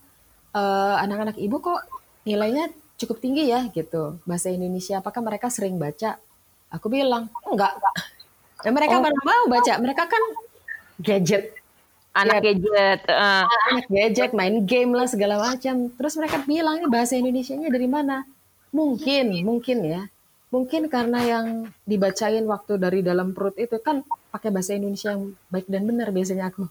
[0.53, 1.81] uh, anak-anak ibu kok
[2.29, 2.69] nilainya
[3.01, 5.01] cukup tinggi ya gitu bahasa Indonesia.
[5.01, 6.21] Apakah mereka sering baca?
[6.69, 7.73] Aku bilang enggak.
[8.65, 9.03] Dan mereka oh.
[9.03, 9.75] mana mau baca?
[9.79, 10.23] Mereka kan
[10.99, 11.59] gadget
[12.19, 13.45] anak ya, gadget, uh.
[13.47, 15.93] anak gadget, main game lah segala macam.
[15.95, 18.27] Terus mereka bilang ini bahasa Indonesia-nya dari mana?
[18.75, 20.03] Mungkin, mungkin ya.
[20.49, 21.47] Mungkin karena yang
[21.85, 24.01] dibacain waktu dari dalam perut itu kan
[24.33, 26.65] pakai bahasa Indonesia yang baik dan benar biasanya aku.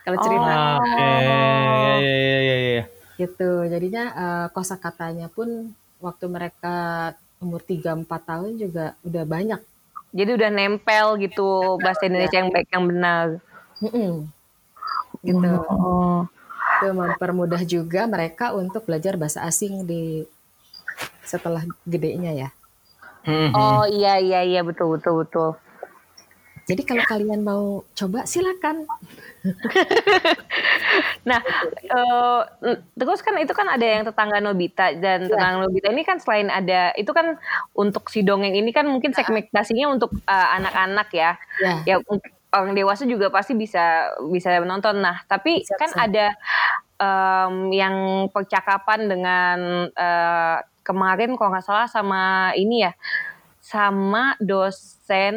[0.00, 0.50] Kalau cerita.
[0.56, 2.00] Oh, Oke, okay.
[2.00, 2.84] ya, ya, ya, ya.
[3.20, 3.50] Gitu.
[3.68, 6.76] Jadinya uh, kosakatanya pun waktu mereka
[7.44, 9.60] umur 3 4 tahun juga udah banyak.
[10.10, 13.26] Jadi udah nempel gitu bahasa Indonesia yang baik yang benar.
[13.78, 14.12] Mm -mm.
[15.22, 15.50] Gitu.
[15.70, 16.26] Oh.
[16.80, 20.26] Itu mempermudah juga mereka untuk belajar bahasa asing di
[21.22, 22.48] setelah gedenya ya.
[23.28, 23.52] Mm-hmm.
[23.52, 25.50] Oh iya iya iya betul betul betul.
[26.70, 28.86] Jadi kalau kalian mau coba silakan.
[31.28, 31.40] nah,
[31.90, 32.40] uh,
[32.94, 35.34] terus kan itu kan ada yang tetangga Nobita dan ya.
[35.34, 37.34] tetangga Nobita ini kan selain ada itu kan
[37.74, 41.34] untuk si dongeng ini kan mungkin segmentasinya untuk uh, anak-anak ya.
[41.58, 41.96] Ya, ya
[42.54, 45.02] orang dewasa juga pasti bisa bisa menonton.
[45.02, 46.02] Nah, tapi bisa, kan bisa.
[46.06, 46.26] ada
[47.02, 49.58] um, yang percakapan dengan
[49.90, 52.92] uh, kemarin kalau nggak salah sama ini ya
[53.60, 55.36] sama dosen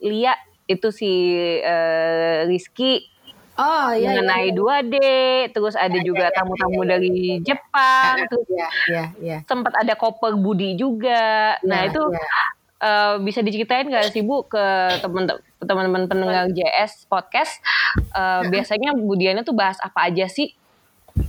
[0.00, 0.34] Lia
[0.68, 1.10] itu si
[1.64, 3.18] uh, Rizky
[3.58, 4.86] Oh iya, mengenai iya, iya.
[4.86, 4.96] 2D,
[5.50, 9.04] terus ada iya, juga iya, tamu-tamu iya, iya, dari iya, Jepang, iya, terus iya, iya,
[9.18, 9.38] iya.
[9.50, 11.58] sempat ada Koper Budi juga.
[11.66, 12.30] Nah iya, itu iya.
[12.78, 14.62] Uh, bisa diceritain nggak sih Bu ke
[15.02, 17.58] teman-teman pendengar JS podcast?
[18.14, 20.54] Uh, biasanya Budiana tuh bahas apa aja sih?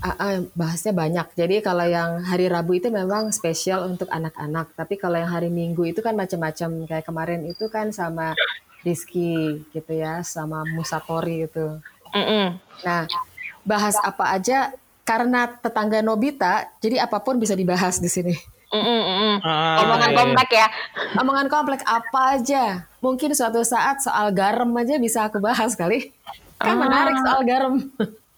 [0.05, 1.33] Uh, uh, bahasnya banyak.
[1.33, 4.77] Jadi kalau yang hari Rabu itu memang spesial untuk anak-anak.
[4.77, 6.85] Tapi kalau yang hari Minggu itu kan macam-macam.
[6.85, 8.37] Kayak kemarin itu kan sama
[8.83, 11.79] Rizky gitu ya, sama Musatori itu.
[12.15, 12.45] Mm -mm.
[12.85, 13.03] Nah,
[13.67, 14.71] bahas apa aja
[15.03, 18.35] karena tetangga Nobita, jadi apa pun bisa dibahas di sini.
[18.69, 20.17] Mm -mm, Ah, Omongan iya.
[20.21, 20.67] komplek ya.
[21.17, 22.85] Omongan komplek apa aja.
[23.01, 26.13] Mungkin suatu saat soal garam aja bisa aku bahas kali.
[26.61, 26.79] Kan ah.
[26.85, 27.81] menarik soal garam.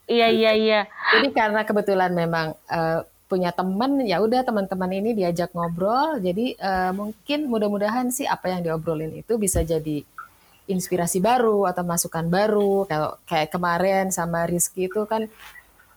[0.08, 0.82] Iya iya iya.
[1.16, 3.00] Jadi karena kebetulan memang uh,
[3.32, 6.20] punya teman, ya udah teman-teman ini diajak ngobrol.
[6.20, 10.04] Jadi uh, mungkin mudah-mudahan sih apa yang diobrolin itu bisa jadi
[10.72, 12.88] inspirasi baru atau masukan baru.
[12.88, 15.28] Kalau kayak kemarin sama Rizky itu kan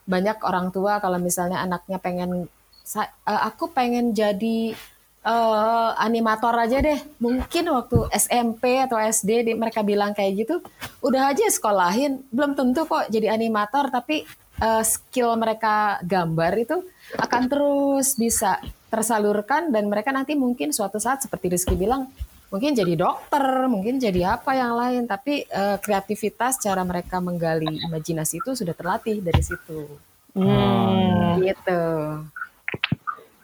[0.05, 2.51] banyak orang tua kalau misalnya anaknya pengen
[2.93, 4.77] uh, aku pengen jadi
[5.25, 7.01] uh, animator aja deh.
[7.19, 10.55] Mungkin waktu SMP atau SD mereka bilang kayak gitu,
[11.01, 12.21] udah aja sekolahin.
[12.29, 14.29] Belum tentu kok jadi animator, tapi
[14.61, 16.77] uh, skill mereka gambar itu
[17.17, 18.61] akan terus bisa
[18.93, 22.07] tersalurkan dan mereka nanti mungkin suatu saat seperti Rizky bilang
[22.55, 28.38] mungkin jadi dokter, mungkin jadi apa yang lain, tapi uh, kreativitas cara mereka menggali imajinasi
[28.38, 29.90] itu sudah terlatih dari situ.
[30.38, 31.43] Hmm.
[31.43, 31.83] Gitu.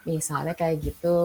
[0.07, 1.19] Misalnya kayak gitu.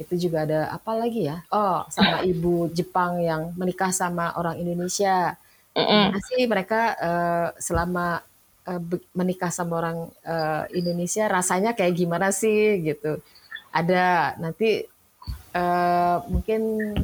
[0.00, 1.44] Itu juga ada apa lagi ya?
[1.52, 5.36] Oh, sama ibu Jepang yang menikah sama orang Indonesia.
[5.76, 8.24] Gimana sih mereka uh, selama
[8.64, 8.80] uh,
[9.12, 13.20] menikah sama orang uh, Indonesia rasanya kayak gimana sih gitu.
[13.76, 14.88] Ada nanti
[15.52, 16.96] uh, mungkin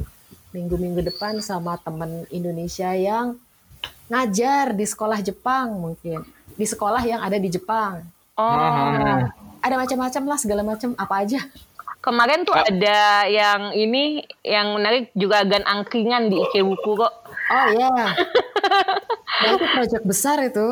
[0.53, 3.35] minggu-minggu depan sama teman Indonesia yang
[4.07, 6.21] ngajar di sekolah Jepang mungkin.
[6.53, 8.05] Di sekolah yang ada di Jepang.
[8.37, 9.19] Oh.
[9.59, 11.41] Ada macam-macam lah segala macam apa aja.
[12.03, 12.67] Kemarin tuh ah.
[12.67, 17.13] ada yang ini yang menarik juga agan angkringan di Ikebuku kok.
[17.51, 17.91] Oh iya.
[19.33, 20.67] Nah, itu proyek besar itu.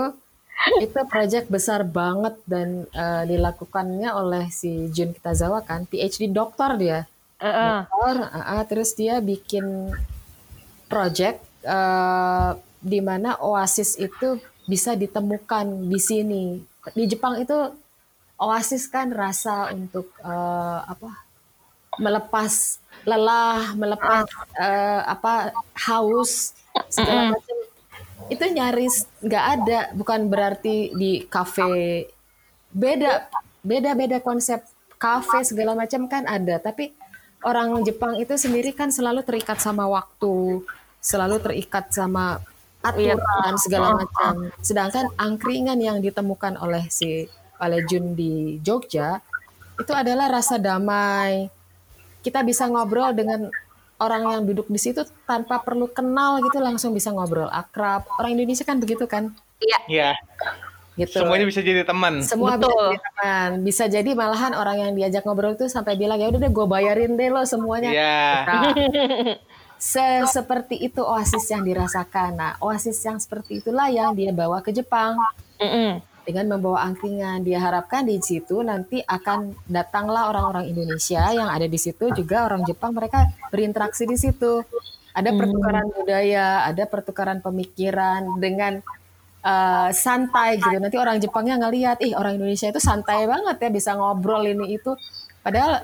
[0.80, 7.04] Itu proyek besar banget dan uh, dilakukannya oleh si Jun Kitazawa kan PhD doktor dia
[7.42, 7.78] uh -uh.
[7.90, 9.92] doktor uh, uh, terus dia bikin
[10.86, 16.46] proyek uh, di mana oasis itu bisa ditemukan di sini.
[16.94, 17.56] Di Jepang itu
[18.42, 21.26] oasis kan rasa untuk uh, apa
[22.02, 24.26] melepas lelah, melepas
[24.58, 25.54] uh, apa
[25.86, 26.58] haus
[26.90, 27.58] segala macam.
[28.32, 32.10] Itu nyaris nggak ada bukan berarti di kafe.
[32.72, 33.30] Beda
[33.62, 34.66] beda beda konsep
[34.98, 36.94] kafe segala macam kan ada tapi
[37.42, 40.62] orang Jepang itu sendiri kan selalu terikat sama waktu
[41.02, 42.38] selalu terikat sama
[42.82, 47.30] aturan segala macam sedangkan angkringan yang ditemukan oleh si
[47.62, 49.22] oleh Jun di Jogja
[49.82, 51.50] itu adalah rasa damai,
[52.22, 53.50] kita bisa ngobrol dengan
[53.98, 58.06] orang yang duduk di situ tanpa perlu kenal gitu langsung bisa ngobrol akrab.
[58.22, 59.34] Orang Indonesia kan begitu kan?
[59.90, 60.14] Iya.
[61.08, 61.18] Gitu.
[61.18, 62.22] Semuanya bisa jadi teman.
[62.22, 62.86] Semua bisa Betul.
[62.86, 63.50] jadi teman.
[63.66, 67.18] Bisa jadi malahan orang yang diajak ngobrol itu sampai bilang ya udah deh gue bayarin
[67.18, 67.90] deh lo semuanya.
[67.90, 68.26] Iya.
[68.46, 68.64] Nah,
[69.82, 72.38] se- seperti itu oasis yang dirasakan.
[72.38, 75.18] Nah, oasis yang seperti itulah yang dia bawa ke Jepang
[75.58, 75.98] Mm-mm.
[76.22, 77.42] dengan membawa angkringan.
[77.42, 82.62] Dia harapkan di situ nanti akan datanglah orang-orang Indonesia yang ada di situ juga orang
[82.70, 84.62] Jepang mereka berinteraksi di situ.
[85.12, 88.80] Ada pertukaran budaya, ada pertukaran pemikiran dengan
[89.42, 90.78] eh, santai gitu.
[90.78, 94.94] Nanti orang Jepangnya ngelihat, ih orang Indonesia itu santai banget ya bisa ngobrol ini itu.
[95.42, 95.82] Padahal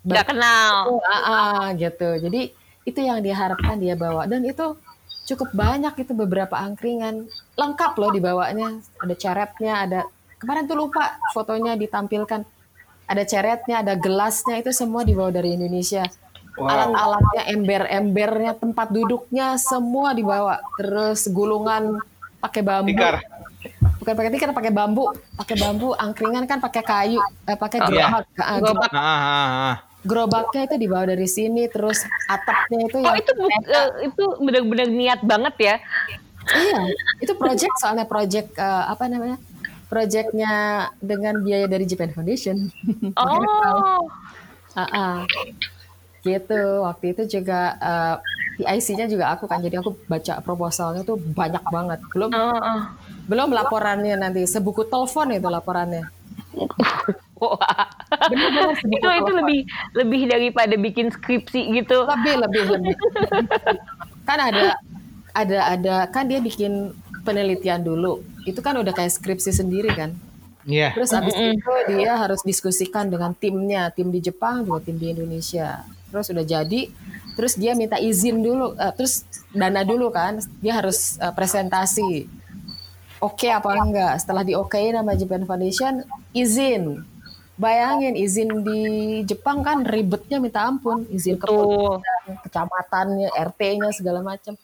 [0.00, 0.96] Nggak kenal.
[1.04, 2.08] Ah, ah, gitu.
[2.24, 2.52] Jadi
[2.88, 4.72] itu yang diharapkan dia bawa dan itu
[5.28, 8.80] cukup banyak itu beberapa angkringan lengkap loh dibawanya.
[8.96, 10.00] Ada ceretnya, ada
[10.40, 12.42] kemarin tuh lupa fotonya ditampilkan.
[13.10, 16.06] Ada ceretnya, ada gelasnya itu semua dibawa dari Indonesia.
[16.60, 20.62] Alat-alatnya, ember-embernya, tempat duduknya semua dibawa.
[20.78, 21.98] Terus gulungan
[22.40, 22.88] pakai bambu.
[22.90, 23.14] Tikar.
[24.00, 25.12] Bukan pakai tikar, pakai bambu.
[25.36, 28.08] Pakai bambu, angkringan kan pakai kayu, eh, pakai iya.
[28.08, 28.24] gerobak.
[28.40, 28.90] Ah, Gerobak.
[28.90, 29.76] Ah, ah, ah.
[30.00, 34.88] gerobaknya itu dibawa dari sini terus atapnya itu Oh yang itu bu- eh, itu benar-benar
[34.88, 35.74] niat banget ya.
[36.56, 36.80] iya
[37.20, 39.36] itu project soalnya project eh, apa namanya
[39.92, 40.52] projectnya
[41.04, 42.72] dengan biaya dari Japan Foundation
[43.20, 44.08] Oh.
[44.72, 45.16] Ah, ah.
[46.20, 48.16] Gitu waktu itu juga eh,
[48.60, 52.82] PIC-nya juga aku kan jadi aku baca proposalnya tuh banyak banget belum Oh, oh.
[53.24, 56.04] belum laporannya nanti sebuku telepon itu laporannya
[57.40, 57.88] Wah.
[58.84, 59.60] itu itu lebih
[59.96, 62.04] lebih daripada bikin skripsi gitu.
[62.04, 62.94] lebih lebih lebih
[64.28, 64.76] kan ada
[65.32, 66.92] ada ada kan dia bikin
[67.24, 70.12] penelitian dulu itu kan udah kayak skripsi sendiri kan
[70.68, 70.92] Iya.
[70.92, 75.80] terus habis itu dia harus diskusikan dengan timnya tim di Jepang juga tim di Indonesia
[76.10, 76.90] terus udah jadi
[77.38, 82.26] terus dia minta izin dulu eh, terus dana dulu kan dia harus eh, presentasi
[83.22, 86.04] oke apa enggak setelah di oke nama Japan Foundation
[86.36, 87.06] izin
[87.60, 88.80] bayangin izin di
[89.28, 91.52] Jepang kan ribetnya minta ampun izin ke
[92.48, 94.56] kecamatannya, RT-nya segala macam.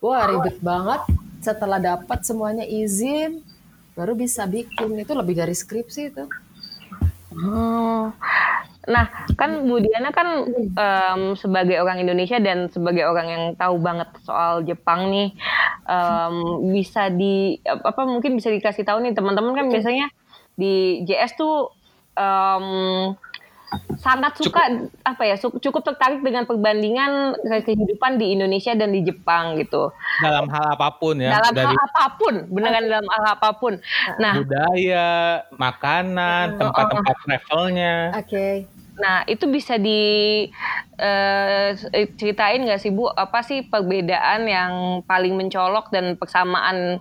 [0.00, 1.04] Wah ribet banget.
[1.44, 3.44] Setelah dapat semuanya izin,
[3.92, 6.24] baru bisa bikin itu lebih dari skripsi itu.
[7.30, 8.10] Oh.
[8.90, 9.06] Nah,
[9.38, 14.66] kan Bu Diana kan em, sebagai orang Indonesia dan sebagai orang yang tahu banget soal
[14.66, 15.30] Jepang nih,
[15.86, 16.34] em,
[16.74, 20.10] bisa di apa mungkin bisa dikasih tahu nih teman-teman kan biasanya
[20.58, 21.70] di JS tuh
[22.18, 23.14] em,
[24.02, 29.94] sangat suka apa ya cukup tertarik dengan perbandingan kehidupan di Indonesia dan di Jepang gitu
[30.18, 31.38] Dalam hal apa pun ya.
[31.38, 33.78] dalam dari hal apa pun beneran dalam hal apa pun
[34.18, 38.10] nah budaya, makanan, tempat-tempat travelnya.
[38.16, 38.66] Oke.
[39.00, 41.00] Nah, itu bisa diceritain
[42.60, 47.00] nggak sih Bu, apa sih perbedaan yang paling mencolok dan persamaan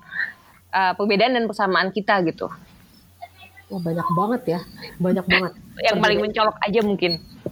[0.72, 2.48] eh, perbedaan dan persamaan kita gitu?
[3.70, 4.60] Wah banyak banget ya,
[4.98, 5.54] banyak banget.
[5.78, 7.12] Yang paling mencolok aja mungkin.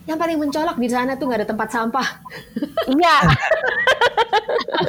[0.10, 2.08] Yang paling mencolok di sana tuh nggak ada tempat sampah.
[2.88, 3.16] Iya,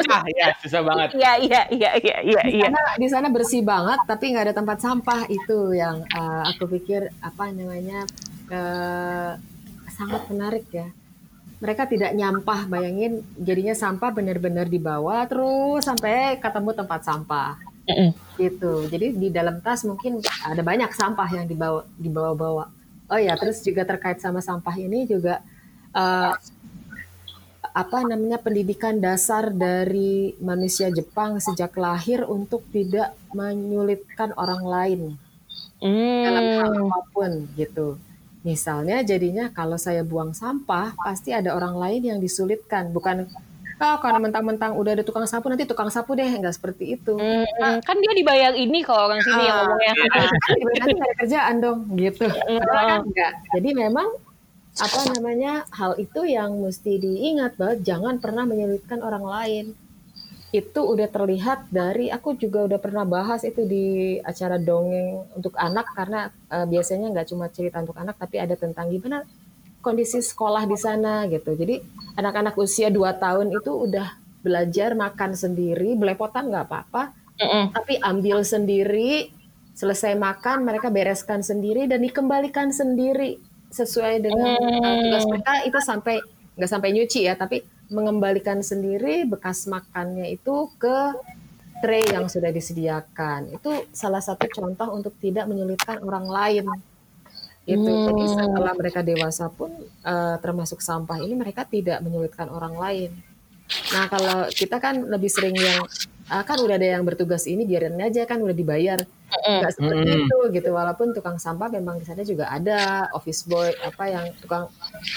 [0.06, 1.18] Ah, ya susah banget.
[1.18, 2.70] iya, iya, iya, iya, iya, Di iya.
[2.70, 7.10] sana, di sana bersih banget, tapi nggak ada tempat sampah itu yang eh, aku pikir
[7.18, 8.06] apa namanya
[8.48, 9.32] eh,
[9.90, 10.86] sangat menarik ya.
[11.58, 17.58] Mereka tidak nyampah, bayangin jadinya sampah benar-benar dibawa terus sampai ketemu tempat sampah
[17.88, 18.10] Mm-mm.
[18.36, 18.72] gitu.
[18.92, 22.64] Jadi di dalam tas mungkin ada banyak sampah yang dibawa dibawa-bawa.
[23.08, 25.40] Oh ya, terus juga terkait sama sampah ini juga
[25.96, 26.32] eh,
[27.72, 35.00] apa namanya pendidikan dasar dari manusia Jepang sejak lahir untuk tidak menyulitkan orang lain
[35.78, 36.90] dalam hal Hmm.
[36.90, 37.88] apa pun gitu.
[38.42, 43.30] Misalnya jadinya kalau saya buang sampah pasti ada orang lain yang disulitkan, bukan
[43.78, 47.14] oh karena mentang-mentang udah ada tukang sapu nanti tukang sapu deh nggak seperti itu.
[47.14, 47.74] Mm-mm.
[47.82, 49.92] Kan dia dibayar ini kalau orang sini yang Ah, ngomongnya.
[50.78, 52.26] nanti nggak ada kerjaan dong gitu.
[52.26, 53.32] Padahal kan enggak.
[53.54, 54.08] Jadi memang
[54.78, 59.66] apa namanya hal itu yang mesti diingat bahwa jangan pernah menyulitkan orang lain.
[60.48, 65.92] Itu udah terlihat dari aku juga udah pernah bahas itu di acara dongeng untuk anak
[65.92, 69.28] karena eh, biasanya nggak cuma cerita untuk anak tapi ada tentang gimana
[69.88, 71.56] kondisi sekolah di sana gitu.
[71.56, 71.80] Jadi
[72.20, 74.08] anak-anak usia 2 tahun itu udah
[74.44, 77.64] belajar makan sendiri, belepotan nggak apa-apa, Mm-mm.
[77.72, 79.32] tapi ambil sendiri
[79.78, 83.38] selesai makan mereka bereskan sendiri dan dikembalikan sendiri
[83.70, 86.16] sesuai dengan uh, tugas mereka itu sampai
[86.58, 91.14] nggak sampai nyuci ya tapi mengembalikan sendiri bekas makannya itu ke
[91.78, 96.66] tray yang sudah disediakan itu salah satu contoh untuk tidak menyulitkan orang lain
[97.68, 97.84] Gitu.
[97.84, 98.32] Jadi Hmm.
[98.32, 103.10] setelah mereka dewasa pun eh, termasuk sampah ini mereka tidak menyulitkan orang lain.
[103.92, 105.84] Nah kalau kita kan lebih sering yang
[106.32, 110.24] ah, kan udah ada yang bertugas ini biarin aja kan udah dibayar nggak seperti Mm-mm.
[110.24, 114.72] itu gitu walaupun tukang sampah memang di sana juga ada office boy apa yang tukang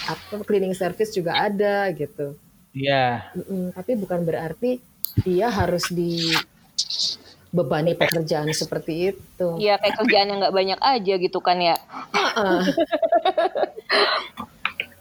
[0.08, 2.36] apa cleaning service juga ada gitu
[2.72, 3.32] Iya.
[3.36, 4.80] Mm-mm, tapi bukan berarti
[5.28, 5.92] dia harus
[7.52, 11.76] dibebani pekerjaan seperti itu Iya kayak kerjaan yang nggak banyak aja gitu kan ya.
[12.12, 12.62] Heeh.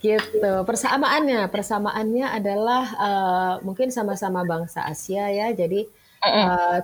[0.00, 0.32] gitu
[0.64, 5.84] persamaannya persamaannya adalah eh, mungkin sama-sama bangsa Asia ya jadi
[6.20, 6.78] eh,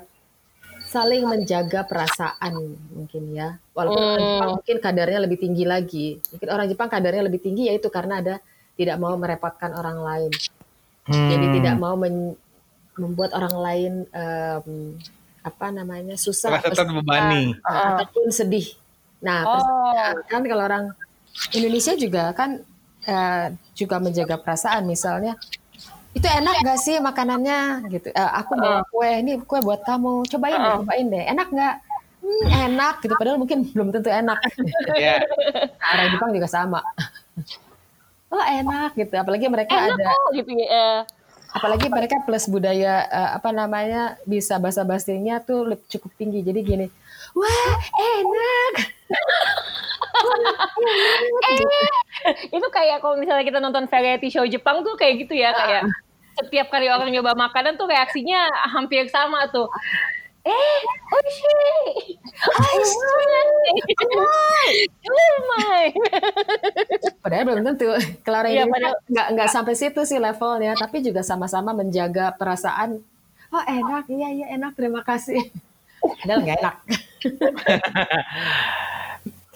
[0.86, 2.54] saling menjaga perasaan
[2.92, 4.28] mungkin ya walaupun orang Hmm.
[4.30, 8.34] Jepang mungkin kadarnya lebih tinggi lagi mungkin orang Jepang kadarnya lebih tinggi yaitu karena ada
[8.76, 10.32] tidak mau merepotkan orang lain
[11.06, 11.30] Hmm.
[11.30, 12.34] jadi tidak mau men-
[12.96, 14.98] membuat orang lain em,
[15.46, 17.54] apa namanya susah atau- terbebani.
[17.62, 18.66] uh, ataupun sedih.
[19.22, 20.12] Nah, Oh.
[20.26, 20.90] kan kalau orang
[21.54, 22.58] Indonesia juga kan
[23.06, 25.38] eh, juga menjaga perasaan misalnya
[26.10, 28.10] itu enak gak sih makanannya gitu.
[28.10, 31.24] Eh, aku bawa kue, ini kue buat kamu, cobain deh, cobain deh.
[31.28, 31.74] Enak nggak?
[32.18, 33.14] Hmm, enak gitu.
[33.14, 34.42] Padahal mungkin belum tentu enak.
[34.90, 35.22] Iya.
[35.78, 36.82] Nah, orang Jepang juga sama.
[38.26, 39.14] Oh enak gitu.
[39.14, 41.06] Apalagi mereka Enak ada kok gitu ya.
[41.56, 46.44] Apalagi mereka plus budaya eh, apa namanya bisa bahasa basinya tuh cukup tinggi.
[46.44, 46.86] Jadi gini
[47.36, 47.76] wah
[48.16, 48.74] enak.
[52.48, 55.84] Itu kayak kalau misalnya kita nonton variety show Jepang tuh kayak gitu ya kayak
[56.36, 59.68] setiap kali orang nyoba makanan tuh reaksinya hampir sama tuh.
[60.46, 60.80] Eh,
[61.10, 61.54] oishi,
[62.46, 62.98] oishi,
[65.10, 65.90] umai.
[67.18, 67.90] padahal belum tentu.
[68.22, 73.02] Kalau orang Iya, padahal- nggak nggak sampai situ sih levelnya tapi juga sama-sama menjaga perasaan.
[73.50, 74.06] Oh enak.
[74.06, 74.78] Iya iya enak.
[74.78, 75.50] Terima kasih.
[76.22, 76.76] Padahal nggak enak.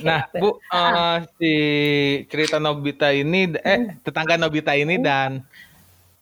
[0.00, 1.52] Nah, Bu, eh, si
[2.32, 5.44] cerita Nobita ini, eh, tetangga Nobita ini dan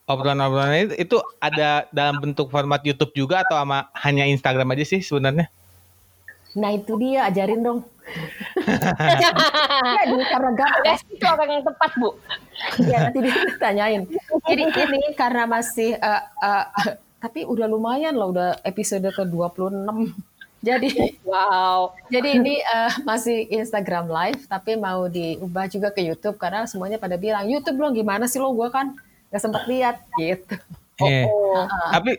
[0.09, 5.01] obrolan-obrolan itu, itu ada dalam bentuk format YouTube juga atau sama hanya Instagram aja sih
[5.05, 5.53] sebenarnya?
[6.57, 7.81] nah itu dia ajarin dong
[10.09, 10.51] Jadi karena
[10.81, 12.17] Des itu orang yang tepat bu.
[12.89, 14.03] ya nanti dia tanyain.
[14.49, 16.65] Jadi ini karena masih eh, eh,
[17.21, 20.17] tapi udah lumayan loh udah episode ke 26.
[20.59, 20.91] Jadi
[21.23, 21.95] Wow.
[22.11, 27.15] jadi ini eh, masih Instagram live tapi mau diubah juga ke YouTube karena semuanya pada
[27.15, 28.97] bilang YouTube dong gimana sih lo gua kan
[29.29, 30.55] nggak sempat lihat gitu.
[30.99, 31.62] Eh, Oh.
[31.95, 32.18] Tapi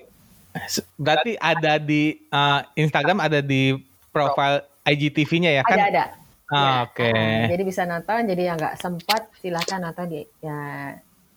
[0.66, 3.76] se- berarti ada di eh, Instagram ada di
[4.10, 5.78] profile IGTV-nya ya kan?
[5.78, 6.04] Ada ada.
[6.50, 7.06] Ah, Oke.
[7.06, 10.58] Ah, jadi bisa nonton jadi yang nggak sempat silakan nonton di ya,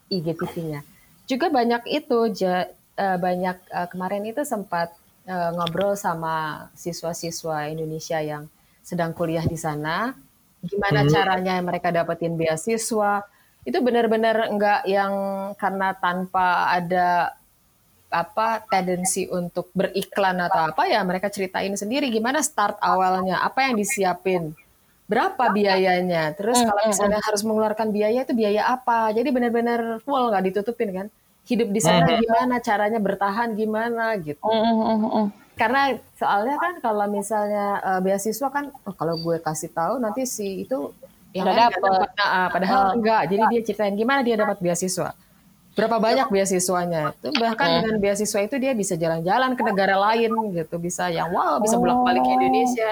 [0.08, 0.80] IGTV-nya.
[1.26, 4.92] Juga banyak itu ja- eh, banyak eh, kemarin itu sempat
[5.22, 8.48] eh, ngobrol sama siswa-siswa Indonesia yang
[8.80, 10.16] sedang kuliah di sana.
[10.62, 13.22] Gimana caranya mereka dapetin beasiswa?
[13.62, 15.12] Itu benar-benar enggak yang
[15.54, 17.36] karena tanpa ada
[18.12, 23.74] apa tendensi untuk beriklan atau apa ya mereka ceritain sendiri gimana start awalnya apa yang
[23.80, 24.52] disiapin
[25.08, 26.32] berapa biayanya.
[26.36, 29.12] Terus kalau misalnya harus mengeluarkan biaya itu biaya apa?
[29.12, 31.06] Jadi benar-benar full nggak ditutupin kan?
[31.44, 34.40] Hidup di sana gimana caranya bertahan gimana gitu.
[35.52, 40.64] Karena soalnya kan kalau misalnya eh, beasiswa kan oh, kalau gue kasih tahu nanti si
[40.64, 40.96] itu
[41.32, 41.80] yang Udah dapet.
[41.80, 42.08] dapat.
[42.12, 45.16] Nah, ah, padahal enggak jadi dia ceritain gimana dia dapat beasiswa?
[45.72, 47.16] Berapa banyak beasiswanya?
[47.16, 50.76] Itu bahkan dengan beasiswa itu dia bisa jalan-jalan ke negara lain gitu.
[50.76, 52.90] Bisa yang wow bisa bolak-balik ke Indonesia.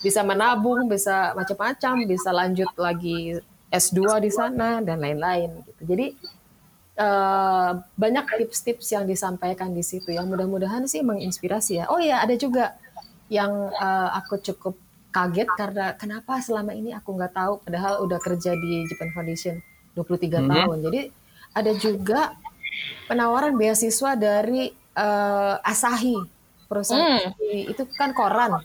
[0.00, 1.94] Bisa menabung bisa macam-macam.
[2.08, 3.36] Bisa lanjut lagi
[3.68, 5.82] S2 di sana dan lain-lain gitu.
[5.84, 6.06] Jadi
[6.96, 10.08] eh, banyak tips-tips yang disampaikan di situ.
[10.08, 11.92] Yang mudah-mudahan sih menginspirasi ya.
[11.92, 12.72] Oh ya ada juga
[13.28, 14.80] yang eh, aku cukup
[15.14, 19.54] kaget karena kenapa selama ini aku nggak tahu padahal udah kerja di Japan Foundation
[19.94, 20.76] 23 tahun.
[20.82, 21.00] Jadi
[21.54, 22.20] ada juga
[23.06, 26.18] penawaran beasiswa dari eh, Asahi
[26.66, 28.58] perusahaan di- itu kan koran.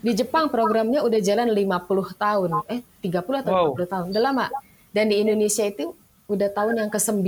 [0.00, 1.78] Di Jepang programnya udah jalan 50
[2.14, 2.50] tahun.
[2.66, 3.64] Eh 30 atau Wow.
[3.72, 4.04] 50 tahun.
[4.10, 4.46] Udah lama.
[4.90, 5.94] Dan di Indonesia itu
[6.24, 7.20] udah tahun yang ke-9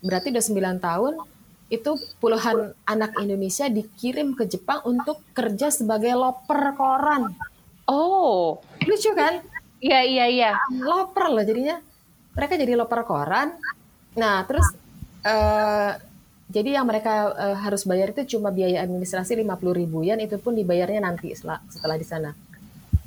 [0.00, 1.12] berarti udah 9 tahun
[1.68, 7.36] itu puluhan anak Indonesia dikirim ke Jepang untuk kerja sebagai loper koran.
[7.84, 8.60] Oh.
[8.88, 9.44] lucu kan?
[9.78, 10.50] Iya iya iya.
[10.72, 11.76] loper loh jadinya.
[12.32, 13.52] Mereka jadi loper koran.
[14.16, 14.64] Nah terus
[15.24, 15.92] eh,
[16.48, 20.56] jadi yang mereka eh, harus bayar itu cuma biaya administrasi 50 ribu yen itu pun
[20.56, 22.32] dibayarnya nanti setelah, setelah di sana.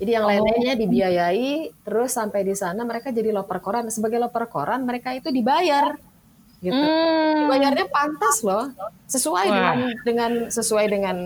[0.01, 1.73] Jadi yang lain-lainnya dibiayai.
[1.85, 3.89] Terus sampai di sana mereka jadi loper koran.
[3.89, 5.93] Sebagai loper koran mereka itu dibayar
[6.61, 7.49] gitu Hmm.
[7.49, 8.69] dibayarnya pantas loh
[9.09, 9.55] sesuai Wah.
[9.57, 11.17] dengan dengan sesuai dengan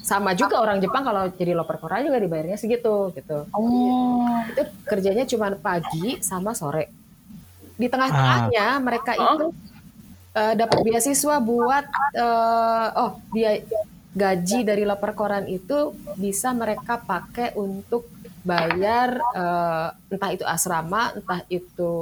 [0.00, 4.24] sama juga orang Jepang kalau jadi loper koran juga dibayarnya segitu gitu Oh.
[4.48, 6.88] itu kerjanya cuma pagi sama sore.
[7.76, 9.52] Di tengah-tengahnya mereka itu
[10.32, 11.84] eh, dapat beasiswa buat
[12.16, 13.60] eh, oh dia
[14.10, 18.08] gaji dari lapor koran itu bisa mereka pakai untuk
[18.40, 21.92] bayar eh, entah itu asrama, entah itu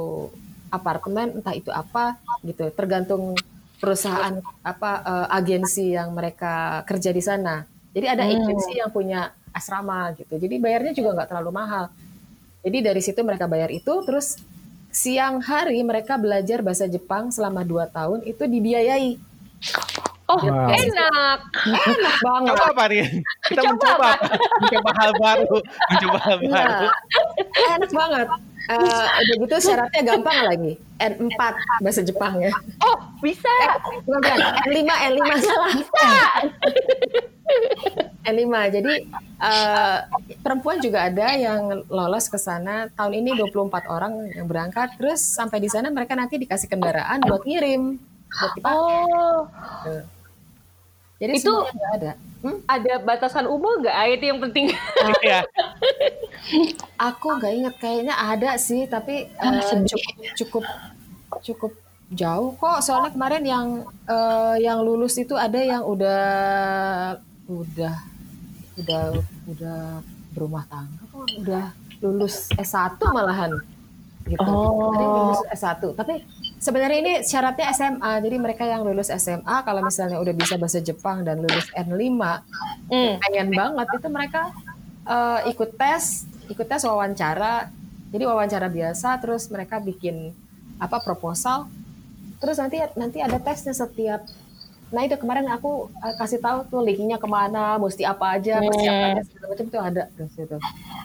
[0.69, 3.35] apartemen, entah itu apa gitu, tergantung
[3.79, 7.63] perusahaan apa eh, agensi yang mereka kerja di sana.
[7.89, 8.37] Jadi ada Hmm.
[8.37, 10.37] agensi yang punya asrama gitu.
[10.37, 11.85] Jadi bayarnya juga nggak terlalu mahal.
[12.59, 14.35] Jadi dari situ mereka bayar itu, terus
[14.89, 19.17] siang hari mereka belajar bahasa Jepang selama 2 tahun itu dibiayai.
[20.29, 20.69] Oh, Wow.
[20.69, 21.39] enak.
[21.65, 22.53] Enak banget.
[22.53, 23.11] Coba apa Rian?
[23.49, 24.29] Kita mencoba apa?
[24.61, 25.55] mencoba hal baru,
[25.89, 26.53] mencoba hal baru.
[26.53, 26.89] Nah,
[27.73, 28.27] enak banget.
[28.69, 30.73] Eh, udah gitu syaratnya gampang lagi.
[31.01, 31.41] N4
[31.81, 32.53] bahasa Jepangnya.
[32.85, 33.49] Oh, bisa.
[34.05, 34.37] Bukan, bukan.
[34.69, 35.73] N5, N5 salah.
[38.29, 38.53] N5.
[38.77, 38.93] Jadi
[39.41, 39.97] eh,
[40.45, 42.85] perempuan juga ada yang lolos ke sana.
[42.93, 45.01] Tahun ini 24 orang yang berangkat.
[45.01, 47.97] Terus sampai di sana mereka nanti dikasih kendaraan buat ngirim.
[48.29, 48.77] Buat dipakai.
[48.77, 49.49] Oh,
[51.19, 52.11] Jadi Itu- nggak ada.
[52.39, 52.63] Hmm?
[52.71, 53.91] ada batasan umur nggak?
[53.91, 54.71] Ah, Itu yang penting.
[55.23, 55.43] Iya.
[56.95, 60.63] Aku nggak inget kayaknya ada sih, tapi eh, cukup cukup
[61.43, 61.71] cukup
[62.09, 62.79] jauh kok.
[62.79, 63.67] Soalnya kemarin yang
[64.07, 66.23] eh, yang lulus itu ada yang udah
[67.51, 67.95] udah
[68.79, 69.03] udah
[69.51, 69.79] udah
[70.31, 71.65] berumah tangga kok, udah
[71.99, 73.51] lulus S1 malahan
[74.23, 74.39] gitu.
[74.39, 74.95] Oh.
[74.95, 76.23] Ada yang lulus S1, tapi
[76.59, 78.19] sebenarnya ini syaratnya SMA.
[78.19, 82.11] Jadi mereka yang lulus SMA kalau misalnya udah bisa bahasa Jepang dan lulus N5
[82.89, 83.21] Hmm.
[83.21, 84.49] pengen banget itu mereka
[85.05, 87.69] eh, ikut tes ikut tes wawancara
[88.09, 90.33] jadi wawancara biasa terus mereka bikin
[90.81, 91.69] apa proposal
[92.41, 94.25] terus nanti nanti ada tesnya setiap
[94.89, 98.67] nah itu kemarin aku eh, kasih tahu tuh linknya ke mana mesti apa aja Hmm.
[98.69, 100.57] persiapannya segala macam itu ada terus itu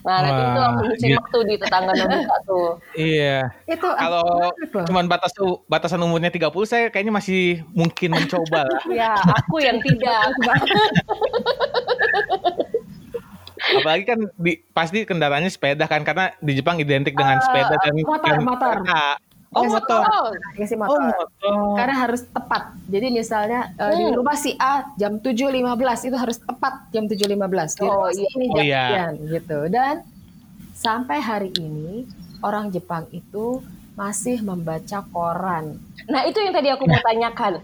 [0.04, 2.76] Nah, nanti itu aku disimak tuh di tetangga Nobita tuh.
[2.92, 3.48] Iya.
[3.64, 4.52] itu Kalau
[4.84, 5.32] cuman batas
[5.64, 8.84] batasan umurnya 30 saya kayaknya masih mungkin mencoba lah.
[8.92, 10.28] Ya, aku yang tidak.
[13.64, 18.36] Apalagi kan di, pasti kendaraannya sepeda kan karena di Jepang identik dengan sepeda dan motor,
[18.44, 18.76] motor.
[19.54, 20.02] Oh, Kasih motor.
[20.54, 21.00] Ya sih Oh, motor.
[21.00, 21.74] motor.
[21.78, 22.62] Karena harus tepat.
[22.84, 24.16] Jadi misalnya eh, di Hmm.
[24.16, 27.70] rumah si A jam 7.15 itu harus tepat jam 7.15.
[27.72, 28.28] Di Oh, iya.
[28.28, 28.82] ini Oh, jam iya.
[28.82, 29.58] sekian gitu.
[29.68, 29.94] Dan
[30.74, 32.04] sampai hari ini
[32.40, 33.62] orang Jepang itu
[33.94, 35.78] masih membaca koran.
[36.04, 37.62] Nah, itu yang tadi aku mau tanyakan.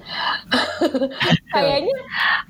[1.52, 1.96] Kayaknya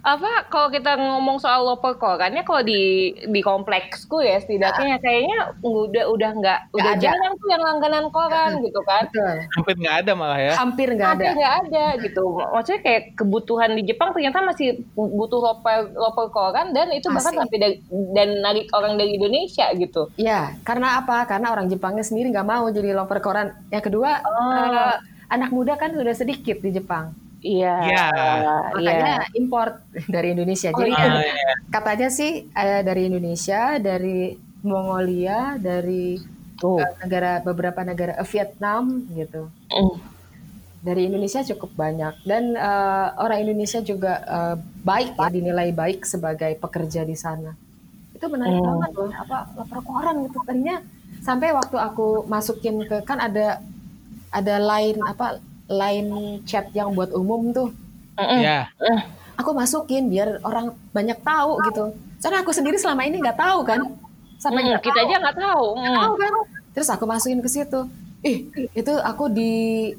[0.00, 6.04] apa kalau kita ngomong soal loper korannya kalau di di kompleksku ya setidaknya kayaknya udah
[6.08, 7.00] udah nggak udah ada.
[7.00, 9.08] jarang tuh yang langganan koran gitu kan.
[9.08, 9.34] Betul.
[9.56, 10.52] Hampir nggak ada malah ya.
[10.56, 11.24] Hampir nggak ada.
[11.26, 12.22] Hampir nggak ada gitu.
[12.38, 17.40] Maksudnya kayak kebutuhan di Jepang ternyata masih butuh loper loper koran dan itu bahkan Masih.
[17.44, 17.74] sampai dari,
[18.16, 20.08] dan narik orang dari Indonesia gitu.
[20.16, 21.24] Ya, karena apa?
[21.24, 23.52] Karena orang Jepangnya sendiri nggak mau jadi loper koran.
[23.68, 24.52] Yang kedua, Oh.
[24.56, 24.94] eh,
[25.30, 27.14] anak muda kan sudah sedikit di Jepang.
[27.40, 27.74] Iya.
[27.88, 28.04] Iya.
[28.76, 30.68] Makanya import dari Indonesia.
[30.74, 31.08] Oh, Jadi iya.
[31.08, 31.52] Ah, iya.
[31.72, 36.20] katanya sih eh, dari Indonesia, dari Mongolia, dari
[36.60, 36.76] Tuh.
[36.82, 39.48] eh, negara beberapa negara eh, Vietnam gitu.
[39.72, 39.94] Mm.
[40.80, 46.52] Dari Indonesia cukup banyak dan eh, orang Indonesia juga eh, baik ya dinilai baik sebagai
[46.56, 47.52] pekerja di sana.
[48.16, 48.68] Itu menarik Hmm.
[48.76, 50.40] banget loh, apa lapor koran gitu.
[50.44, 50.76] Tadinya
[51.24, 53.60] sampai waktu aku masukin ke kan ada
[54.30, 56.10] ada line apa line
[56.46, 57.68] chat yang buat umum tuh.
[58.16, 58.40] Mm-mm.
[58.42, 58.70] Ya.
[59.36, 61.94] Aku masukin biar orang banyak tahu gitu.
[62.18, 63.80] Soalnya aku sendiri selama ini nggak tahu kan.
[64.40, 65.04] Sampai Mm, kita tahu.
[65.04, 65.64] aja nggak tahu.
[65.76, 65.96] Mm.
[66.00, 66.32] tahu kan
[66.70, 67.80] terus aku masukin ke situ
[68.22, 69.52] ih itu aku di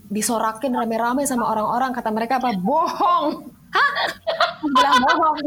[0.07, 3.43] disorakin rame-rame sama orang-orang kata mereka apa bohong
[3.75, 3.91] hah
[4.55, 5.37] aku bilang bohong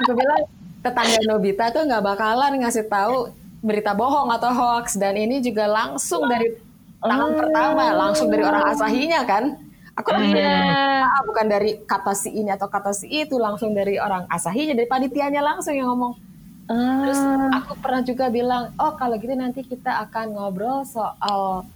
[0.00, 0.42] aku bilang
[0.80, 3.28] tetangga Nobita tuh nggak bakalan ngasih tahu
[3.60, 6.56] berita bohong atau hoax dan ini juga langsung dari
[7.04, 7.36] tangan Oh.
[7.36, 9.44] pertama langsung dari orang asahinya kan
[9.92, 11.04] aku langsung Iya.
[11.04, 14.86] Ah, bukan dari kata si ini atau kata si itu langsung dari orang asahinya dari
[14.86, 16.16] panitianya langsung yang ngomong
[16.64, 17.60] Terus Ah.
[17.60, 21.68] aku pernah juga bilang, oh kalau gitu nanti kita akan ngobrol soal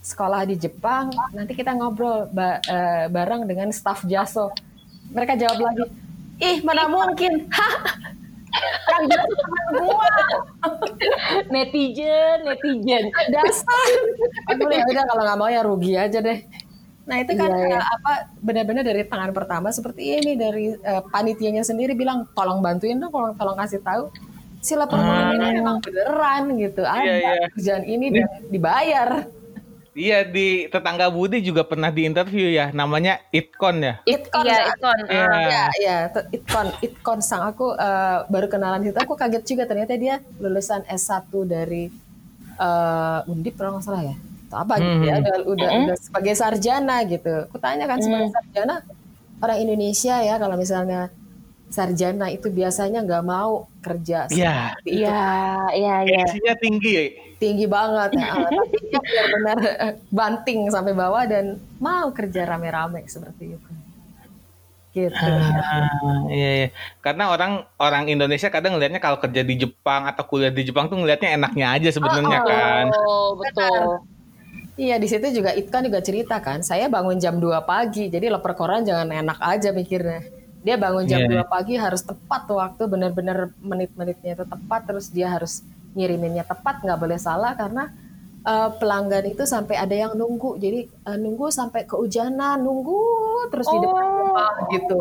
[0.00, 1.10] sekolah di Jepang.
[1.28, 4.54] Nanti kita ngobrol ba- eh, bareng dengan staff Jaso.
[5.10, 5.84] Mereka jawab lagi,
[6.38, 7.50] ih mana mungkin,
[8.88, 10.08] Kan teman gua,
[11.48, 13.04] netizen, netizen.
[13.28, 13.86] dasar.
[14.56, 16.38] Bilang, "Ya udah kalau nggak mau ya rugi aja deh.
[17.08, 17.78] Nah itu kan Iya, iya.
[17.80, 23.00] eh, apa benar-benar dari tangan pertama seperti ini dari eh, panitianya sendiri bilang tolong bantuin
[23.00, 24.12] dong, tolong tolong kasih tahu
[24.58, 27.46] sila permohonan ini memang beneran gitu ada Iya, iya.
[27.54, 29.08] kerjaan ini dan dibayar.
[29.98, 33.94] Iya di tetangga Budi juga pernah di interview ya, namanya Itkon ya.
[34.06, 34.70] Itkon Iya, Sang.
[34.78, 34.98] ikon.
[35.10, 35.26] Iya.
[35.50, 35.96] Ya, ya,
[36.30, 38.94] Itkon, Itkon Sang aku eh, baru kenalan situ.
[38.94, 41.90] Aku kaget juga ternyata dia lulusan S1 dari
[42.58, 44.16] uh, undip kalau nggak salah ya
[44.48, 48.80] atau apa gitu ya udah udah, udah sebagai sarjana gitu aku tanya kan sebagai sarjana
[49.44, 51.12] orang Indonesia ya kalau misalnya
[51.68, 54.72] sarjana itu biasanya nggak mau kerja Iya.
[54.80, 55.04] itu.
[55.04, 55.20] Iya,
[55.76, 56.24] iya, iya.
[56.24, 56.96] Gengsinya tinggi.
[57.38, 58.34] Tinggi banget ya.
[58.44, 59.58] Tapi benar-benar
[60.10, 63.70] banting sampai bawah dan mau kerja rame-rame seperti itu.
[64.88, 65.14] Gitu.
[65.14, 66.68] Ah, iya, iya.
[66.98, 70.98] Karena orang orang Indonesia kadang ngelihatnya kalau kerja di Jepang atau kuliah di Jepang tuh
[70.98, 72.84] ngelihatnya enaknya aja sebenarnya Oh, kan.
[72.90, 74.02] Oh, betul.
[74.78, 78.54] Iya di situ juga Itkan juga cerita kan, saya bangun jam 2 pagi, jadi lapar
[78.54, 80.22] koran jangan enak aja mikirnya.
[80.62, 81.42] Dia bangun jam Iya.
[81.42, 85.66] 2 pagi harus tepat waktu, benar-benar menit-menitnya itu tepat, terus dia harus
[85.98, 87.90] ngiriminnya tepat, nggak boleh salah karena
[88.46, 93.02] eh, pelanggan itu sampai ada yang nunggu, jadi eh, nunggu sampai kehujanan, nunggu
[93.50, 95.00] terus di depan rumah gitu.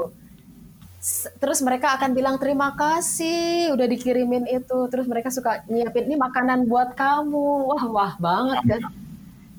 [1.38, 4.80] Terus mereka akan bilang terima kasih udah dikirimin itu.
[4.92, 7.70] Terus mereka suka nyiapin ini makanan buat kamu.
[7.70, 8.82] Wah wah banget kan.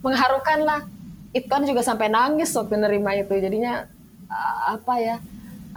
[0.05, 0.81] Mengharukan lah.
[1.33, 3.33] Itkan juga sampai nangis waktu nerima itu.
[3.39, 3.87] Jadinya
[4.29, 5.17] uh, apa ya?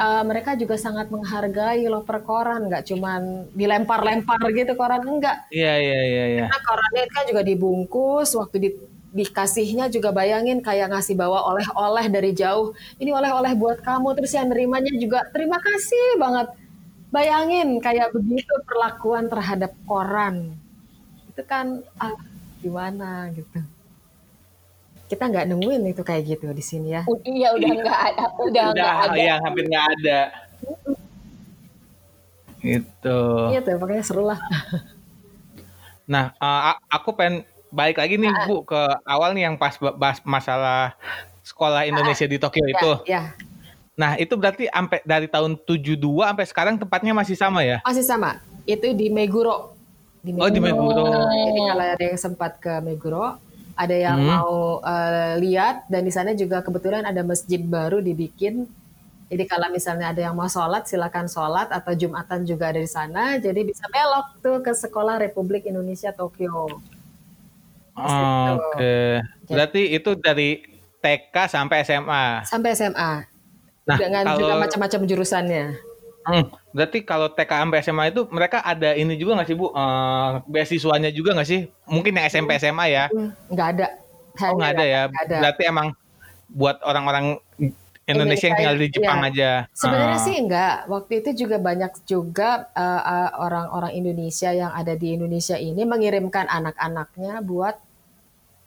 [0.01, 5.45] Uh, mereka juga sangat menghargai loper koran, nggak cuman dilempar-lempar gitu koran enggak.
[5.53, 6.43] Iya, iya, iya, iya.
[6.49, 8.69] Karena korannya kan juga dibungkus, waktu di,
[9.13, 12.73] dikasihnya juga bayangin kayak ngasih bawa oleh-oleh dari jauh.
[12.97, 16.47] Ini oleh-oleh buat kamu, terus yang nerimanya juga terima kasih banget.
[17.11, 20.55] Bayangin kayak begitu perlakuan terhadap koran.
[21.27, 22.15] Itu kan ah,
[22.63, 23.61] gimana gitu.
[25.12, 27.03] Kita nggak nemuin itu kayak gitu di sini ya.
[27.03, 29.20] U- Iya, udah nggak ada, udah nggak Udah, ada.
[29.20, 30.20] ya hampir nggak ada.
[32.64, 33.20] Gitu.
[33.51, 34.39] Iya tuh, makanya seru lah.
[36.07, 40.24] Nah, a- aku pengen balik lagi nih Bu ke awal nih yang pas ba- bahas
[40.24, 40.95] masalah
[41.43, 42.91] sekolah Indonesia di Tokyo itu.
[43.03, 43.36] Ya,
[43.91, 47.84] Nah, itu berarti sampai dari tahun 72 sampai sekarang tempatnya masih sama ya?
[47.84, 48.39] masih sama.
[48.64, 49.76] Itu di Meguro.
[50.24, 51.28] Di Oh, di Meguro.
[51.28, 53.36] Jadi kalau ada yang sempat ke Meguro,
[53.74, 54.30] ada yang Hmm.
[54.30, 58.65] mau eh, lihat dan di sana juga kebetulan ada masjid baru dibikin.
[59.28, 63.38] Jadi kalau misalnya ada yang mau sholat, silakan sholat atau jumatan juga ada di sana.
[63.38, 66.67] Jadi bisa belok tuh ke Sekolah Republik Indonesia Tokyo.
[67.93, 69.19] Oh, Oke.
[69.47, 70.59] Berarti itu dari
[70.99, 72.43] TK sampai SMA.
[72.43, 73.24] Sampai SMA.
[73.88, 75.65] Nah, dengan kalau- juga macam-macam jurusannya.
[76.22, 79.72] Hmm, berarti kalau TK sampai SMA itu mereka ada ini juga nggak sih Bu?
[79.72, 81.67] Eh, beasiswanya juga nggak sih?
[81.88, 83.05] Mungkin yang SMP SMA ya?
[83.11, 83.88] Hmm, nggak ada.
[84.47, 85.01] Oh nggak ada ya?
[85.11, 85.38] Ada.
[85.43, 85.88] Berarti emang
[86.51, 87.39] buat orang-orang
[88.09, 88.95] Indonesia yang tinggal di Iya.
[88.97, 89.49] Jepang aja.
[89.72, 90.26] Sebenarnya Ah.
[90.26, 90.76] sih enggak.
[90.89, 96.49] Waktu itu juga banyak juga uh, uh, orang-orang Indonesia yang ada di Indonesia ini mengirimkan
[96.49, 97.80] anak-anaknya buat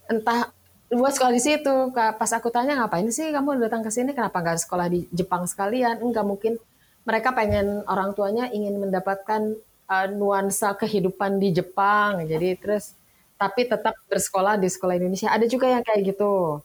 [0.09, 0.53] entah
[0.93, 1.75] buat sekolah di situ.
[1.93, 4.15] Pas aku tanya ngapain sih kamu datang ke sini?
[4.15, 6.01] Kenapa nggak sekolah di Jepang sekalian?
[6.01, 6.57] Enggak mungkin.
[7.05, 9.43] Mereka pengen orang tuanya ingin mendapatkan
[9.89, 12.25] uh, nuansa kehidupan di Jepang.
[12.25, 12.97] Jadi terus
[13.37, 15.29] tapi tetap bersekolah di sekolah Indonesia.
[15.33, 16.61] Ada juga yang kayak gitu.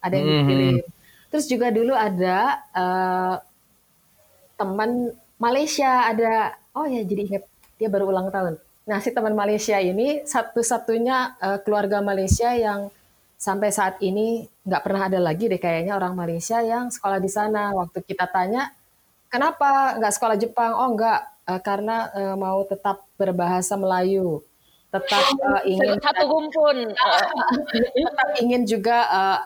[0.00, 0.38] Ada yang Mhm.
[0.42, 0.76] dikirim.
[1.30, 2.38] Terus juga dulu ada
[2.72, 3.36] uh,
[4.56, 7.44] teman Malaysia ada oh ya jadi ingat
[7.76, 8.56] dia baru ulang tahun.
[8.88, 12.88] Nah si teman Malaysia ini satu-satunya uh, keluarga Malaysia yang
[13.36, 17.76] sampai saat ini nggak pernah ada lagi deh kayaknya orang Malaysia yang sekolah di sana.
[17.76, 18.72] Waktu kita tanya
[19.28, 20.72] kenapa nggak sekolah Jepang?
[20.74, 24.42] Oh nggak uh, karena uh, mau tetap berbahasa Melayu,
[24.90, 26.94] tetap uh, ingin Satu kumpul.
[27.94, 29.38] tetap ingin juga uh,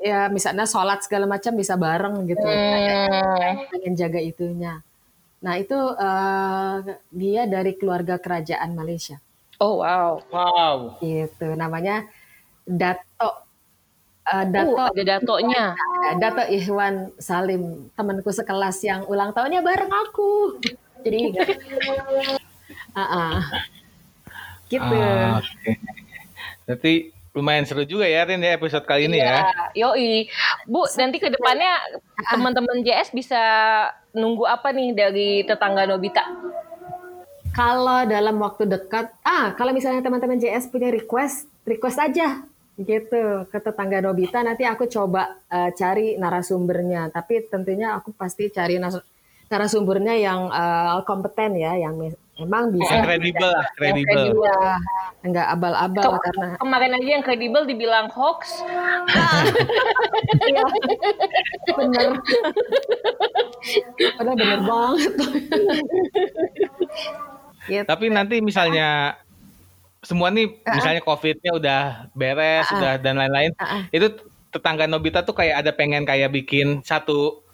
[0.00, 2.46] ya misalnya sholat segala macam bisa bareng gitu.
[2.46, 3.68] Hmm.
[3.68, 4.80] pengen jaga itunya.
[5.40, 6.76] Nah itu eh,
[7.12, 9.16] dia dari keluarga kerajaan Malaysia,
[9.60, 10.20] Oh wow.
[10.32, 11.00] Wow.
[11.04, 11.52] gitu.
[11.52, 12.08] Namanya
[12.64, 13.49] Dato.
[14.30, 14.78] Eh, Dato.
[14.78, 15.64] Uh, ada datonya.
[16.22, 20.62] Dato Ihwan Salim, temanku sekelas yang ulang tahunnya bareng aku.
[21.02, 21.20] Jadi.
[22.90, 23.34] Ah, ah.
[24.66, 24.82] gitu.
[24.82, 25.78] Ah, Oke.
[26.66, 26.92] Berarti
[27.30, 29.46] lumayan seru juga ya Rin ya episode kali ini ya.
[29.46, 30.26] Iya, Yoi.
[30.66, 31.78] Bu, nanti ke depannya
[32.34, 33.38] teman-teman JS bisa
[34.10, 36.26] nunggu apa nih dari tetangga Nobita?
[37.54, 42.42] Kalau dalam waktu dekat, ah kalau misalnya teman-teman JS punya request, request aja
[42.80, 44.40] gitu ke tetangga Nobita.
[44.40, 47.12] Nanti aku coba eh, cari narasumbernya.
[47.12, 49.04] Tapi tentunya aku pasti cari nas-
[49.46, 52.00] narasumbernya yang eh, kompeten ya, yang
[52.40, 52.88] emang bisa.
[52.88, 54.22] Yang kredibel lah, kredibel.
[55.20, 58.64] Enggak abal-abal Ke- karena Kemarin aja yang kredibel dibilang hoax.
[60.48, 60.64] Iya,
[61.76, 62.08] bener.
[64.16, 65.12] Padahal bener banget.
[67.68, 67.84] gitu.
[67.84, 69.20] Tapi nanti misalnya
[70.00, 71.80] semua nih misalnya COVID-nya udah
[72.16, 73.84] beres, udah dan lain-lain, ah.
[73.92, 74.08] itu
[74.50, 77.44] tetangga Nobita tuh kayak ada pengen kayak bikin satu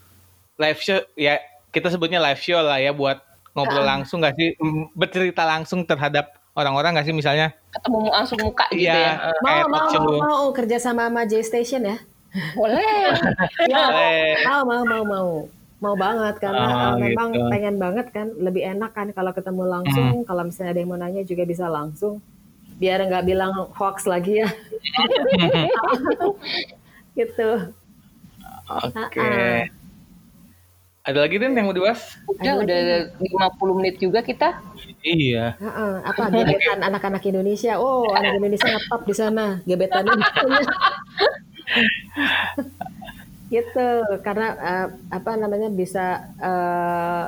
[0.56, 1.36] live show ya
[1.70, 3.20] kita sebutnya live show lah ya buat
[3.52, 4.48] ngobrol langsung nggak sih
[4.96, 8.96] bercerita langsung terhadap orang-orang nggak sih misalnya Ketemu langsung muka gitu Iya.
[8.96, 9.12] ya.
[9.28, 10.00] Eh, Mau, mau, show.
[10.00, 12.00] mau, mau, kerja sama sama J Station ya?
[12.56, 12.80] Boleh.
[13.68, 13.84] Ya,
[14.48, 15.28] mau, mau, mau, mau.
[15.76, 17.52] Mau banget karena eh, memang gitu.
[17.52, 21.20] pengen banget kan lebih enak kan kalau ketemu langsung kalau misalnya ada yang mau nanya
[21.20, 22.24] juga bisa langsung
[22.76, 24.48] biar nggak bilang hoax lagi ya
[27.18, 27.72] gitu
[28.66, 29.22] Oke.
[29.22, 29.62] Ah,
[31.06, 32.18] Ada lagi Den yang mau dibahas?
[32.26, 32.78] Udah, udah
[33.22, 34.58] 50 menit juga kita.
[35.06, 35.54] Iya.
[35.54, 40.18] Heeh, apa gebetan anak-anak Indonesia oh anak Indonesia ngetop di sana gebetannya
[43.54, 43.90] gitu
[44.26, 47.24] karena eh, apa namanya bisa eh,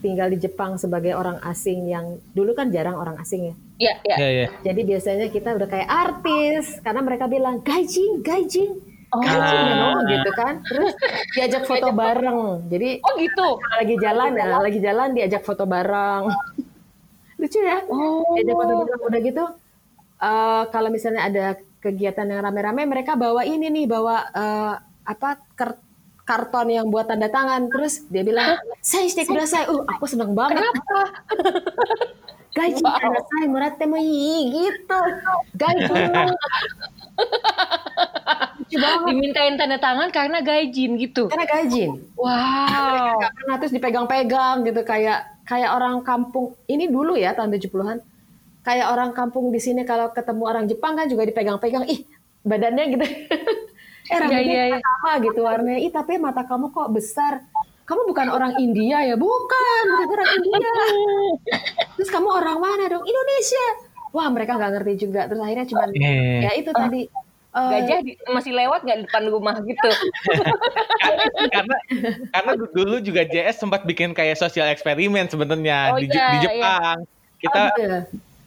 [0.00, 4.16] tinggal di Jepang sebagai orang asing yang dulu kan jarang orang asing ya Iya, iya.
[4.16, 4.46] Iya, iya.
[4.60, 8.72] jadi biasanya kita udah kayak artis karena mereka bilang gaijin gaijin
[9.10, 9.18] Oh.
[9.18, 10.06] gaijin you know, Ah.
[10.06, 10.94] gitu kan terus
[11.32, 13.48] diajak foto bareng jadi Oh gitu.
[13.58, 16.30] lagi jalan ya lagi jalan diajak foto bareng
[17.40, 18.22] lucu ya Oh.
[18.34, 19.44] diajak foto bareng udah gitu
[20.20, 21.46] eh, kalau misalnya ada
[21.78, 25.80] kegiatan yang rame-rame mereka bawa ini nih bawa eh, apa ker-
[26.30, 27.66] karton yang buat tanda tangan.
[27.66, 29.66] Terus dia bilang saya shite kudasai.
[29.66, 30.62] Uh aku seneng banget.
[30.62, 31.00] Kenapa?
[32.56, 35.00] gaji kudasai muratte mo ii gitu.
[35.58, 35.90] Gaji.
[39.10, 41.26] Dimintain tanda tangan karena gaijin gitu.
[41.26, 43.18] karena gajin Wow.
[43.42, 44.86] pernah terus dipegang-pegang gitu.
[44.86, 47.98] Kayak kayak orang kampung ini dulu ya tahun 70-an
[48.62, 51.90] kayak orang kampung di sini kalau ketemu orang Jepang kan juga dipegang-pegang.
[51.90, 52.06] Ih
[52.46, 53.06] badannya gitu
[54.10, 54.78] eh rambutnya iya, iya.
[54.82, 57.32] sama gitu warnanya ih tapi mata kamu kok besar
[57.84, 60.58] kamu bukan orang India ya bukan bukan orang India
[61.94, 63.66] terus kamu orang mana dong Indonesia
[64.10, 66.42] wah mereka nggak ngerti juga terus akhirnya cuma Eh.
[66.42, 67.06] ya itu tadi
[67.50, 69.90] eh, Gajah di- masih lewat nggak di depan rumah gitu?
[71.54, 71.76] karena
[72.30, 76.36] karena du- dulu juga JS sempat bikin kayak sosial eksperimen sebenarnya Oh, di, iya, di
[76.36, 76.42] iya.
[76.42, 76.96] Jepang.
[77.38, 77.98] Kita gitu ya.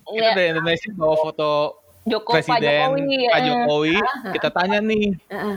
[0.05, 1.51] kita dari Indonesia bawa foto
[2.03, 3.17] Joko Pak presiden Jokowi.
[3.31, 3.43] Pak eh.
[3.47, 3.95] Jokowi.
[4.35, 5.05] Kita tanya nih.
[5.31, 5.55] Heeh.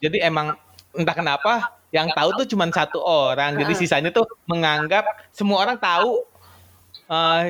[0.00, 0.56] Jadi emang
[0.94, 1.52] entah kenapa
[1.90, 3.58] yang tahu tuh cuma satu orang.
[3.58, 6.22] Jadi sisanya tuh menganggap semua orang tahu
[7.10, 7.44] eh,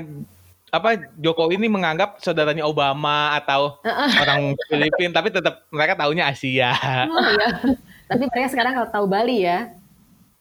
[0.70, 0.88] apa
[1.18, 3.82] Jokowi ini menganggap saudaranya Obama atau
[4.22, 6.70] orang Filipina tapi tetap mereka taunya Asia.
[7.10, 7.48] Oh, iya.
[8.06, 9.70] tapi mereka sekarang kalau tahu Bali ya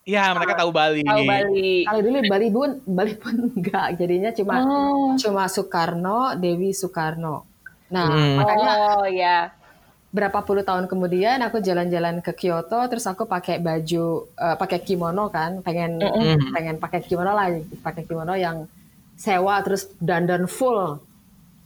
[0.10, 1.06] Iya, mereka tahu Bali.
[1.06, 1.86] Tahu Bali.
[1.86, 5.14] Kalau dulu Bali pun Bali pun enggak, jadinya cuma Oh.
[5.22, 7.46] cuma Soekarno, Dewi Soekarno.
[7.90, 8.38] Nah, Hmm.
[8.38, 8.72] makanya
[9.02, 9.38] Oh ya.
[10.10, 15.30] berapa puluh tahun kemudian aku jalan-jalan ke Kyoto, terus aku pakai baju, eh, pakai kimono
[15.30, 16.02] kan, pengen
[16.50, 17.54] pengen pakai kimono lah,
[17.86, 18.66] pakai kimono yang
[19.14, 20.98] sewa terus dandan full,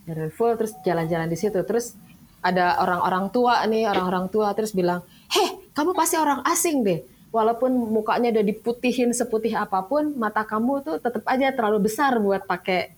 [0.04, 1.96] dandan full terus jalan-jalan di situ, terus
[2.44, 5.00] ada orang-orang tua nih, orang-orang tua terus bilang,
[5.32, 7.00] heh kamu pasti orang asing deh.
[7.34, 12.44] Walaupun mukanya udah diputihin seputih apa pun, mata kamu tuh tetap aja terlalu besar buat
[12.46, 12.92] pakai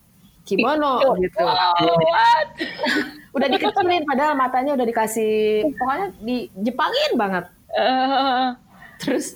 [0.46, 1.44] kimono gitu.
[1.44, 2.48] Oh, what?
[3.36, 7.52] Udah dikecilin padahal matanya udah dikasih pokoknya di Jepangin banget.
[7.76, 8.48] Eh,
[9.02, 9.36] Terus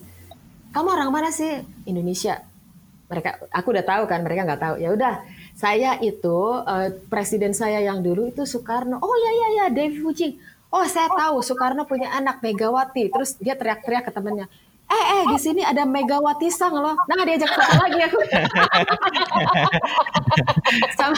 [0.71, 1.59] kamu orang mana sih?
[1.83, 2.39] Indonesia.
[3.09, 4.75] Mereka aku udah tahu kan, mereka nggak tahu.
[4.79, 5.25] Ya udah,
[5.57, 9.01] saya itu eh, presiden saya yang dulu itu Soekarno.
[9.01, 10.39] Oh ya ya ya, Devi Fuji.
[10.69, 13.09] Oh, saya tahu Soekarno punya anak Megawati.
[13.09, 14.45] Terus dia teriak-teriak ke temennya.
[14.89, 16.97] Eh, eh, di sini ada Megawati Sang loh.
[16.97, 18.19] Nah, diajak foto lagi aku.
[20.97, 21.13] sama,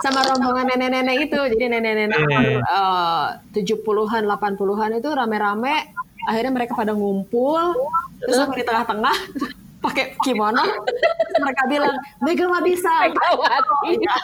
[0.00, 1.36] sama rombongan nenek-nenek itu.
[1.36, 2.56] Jadi nenek-nenek Iya.
[2.64, 5.92] eh, 70-an, 80-an itu rame-rame.
[6.24, 7.76] Akhirnya mereka pada ngumpul.
[8.24, 9.16] Terus aku di tengah-tengah
[9.84, 10.64] pakai kimono.
[11.36, 11.94] Mereka bilang,
[12.24, 13.12] Megawati Sang.
[13.12, 13.92] Megawati.
[13.92, 14.16] Iya.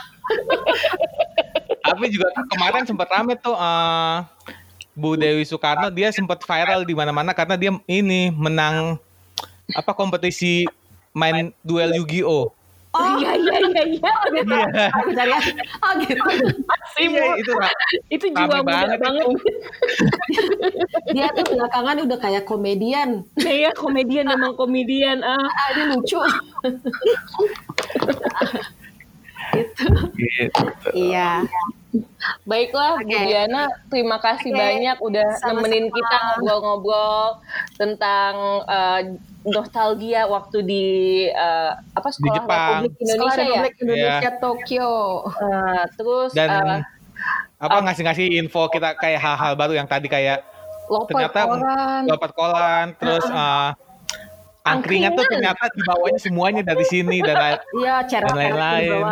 [1.82, 4.16] Tapi juga kemarin sempat rame tuh eh,
[4.92, 9.00] Bu Dewi Soekarno dia sempat viral di mana-mana karena dia ini menang
[9.72, 10.68] apa kompetisi
[11.16, 12.52] main duel Yu-Gi-Oh.
[12.92, 14.12] Oh, Iya iya iya iya.
[14.36, 14.52] gitu.
[15.00, 16.20] Aku cari Oh, gitu.
[17.00, 17.52] Iya itu
[18.12, 19.24] Itu jiwa muda banget banget.
[21.16, 23.24] Dia tuh belakangan udah kayak komedian.
[23.40, 25.24] Iya komedian emang komedian.
[25.24, 25.40] Ah.
[25.40, 26.20] Ah, dia lucu.
[29.56, 29.84] gitu.
[30.20, 30.88] Gitu.
[30.92, 31.48] Iya.
[32.42, 33.18] Baiklah Bu Oke.
[33.22, 34.58] Diana, terima kasih Oke.
[34.58, 35.52] banyak udah Sama-sama.
[35.60, 37.24] nemenin kita ngobrol-ngobrol
[37.74, 38.32] tentang
[38.64, 39.00] eh,
[39.44, 40.86] nostalgia waktu di
[41.26, 42.68] eh, apa sekolah Jepang.
[42.80, 43.46] Republik Sekolah Indonesia ya.
[43.60, 44.90] Republik Indonesia Tokyo.
[45.28, 46.80] Eh, terus Dan eh,
[47.56, 50.42] apa ngasih-ngasih info kita kayak hal-hal baru yang tadi kayak
[50.88, 51.40] lopet ternyata
[52.02, 53.70] lompat kolan terus eh,
[54.62, 55.54] angkringan tuh Angkringan.
[55.54, 59.02] ternyata dibawanya semuanya dari sini dan lain- Iya, cara Dan lain-lain.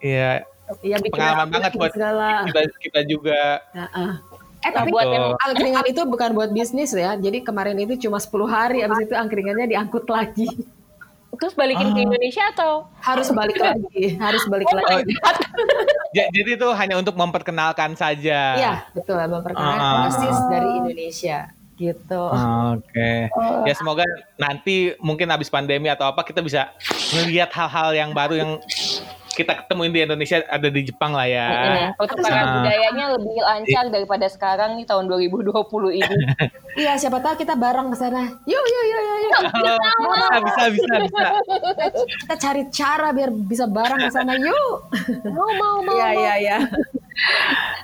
[0.00, 0.42] iya
[0.80, 2.42] Iya, bikin pengalaman banget buat segala.
[2.44, 3.40] kita kita juga
[3.70, 4.10] Heeh.
[4.58, 7.14] Eh tapi buat yang- angkringan itu bukan buat bisnis ya.
[7.14, 10.48] Jadi kemarin itu cuma 10 hari, abis itu angkringannya diangkut lagi.
[11.36, 12.06] terus balikin ke Ah.
[12.08, 15.12] Indonesia atau Harus balik lagi, harus balik Oh lagi.
[16.16, 18.56] Jadi itu hanya untuk memperkenalkan saja.
[18.56, 19.20] Iya, betul.
[19.20, 20.08] Memperkenalkan Ah.
[20.08, 21.52] OSIS dari Indonesia.
[21.76, 22.22] Gitu.
[22.72, 23.28] Oke.
[23.62, 26.72] Ya semoga nanti mungkin habis pandemi atau apa kita bisa
[27.12, 28.50] melihat hal-hal yang baru yang
[29.36, 31.46] kita ketemuin di Indonesia ada di Jepang lah ya.
[31.46, 35.52] Mm, pertukaran budayanya lebih lancar daripada sekarang nih tahun 2020
[36.00, 36.16] ini.
[36.76, 38.36] Iya, siapa tahu kita bareng ke sana.
[38.44, 39.40] Yuk, yuk, yuk, yuk, yuk.
[39.48, 41.26] Oh, bisa, bisa, bisa, bisa.
[42.04, 44.36] Kita cari cara biar bisa bareng ke sana.
[44.36, 44.76] Yuk.
[45.32, 45.96] mau mau mau.
[45.96, 46.58] Iya, iya, iya.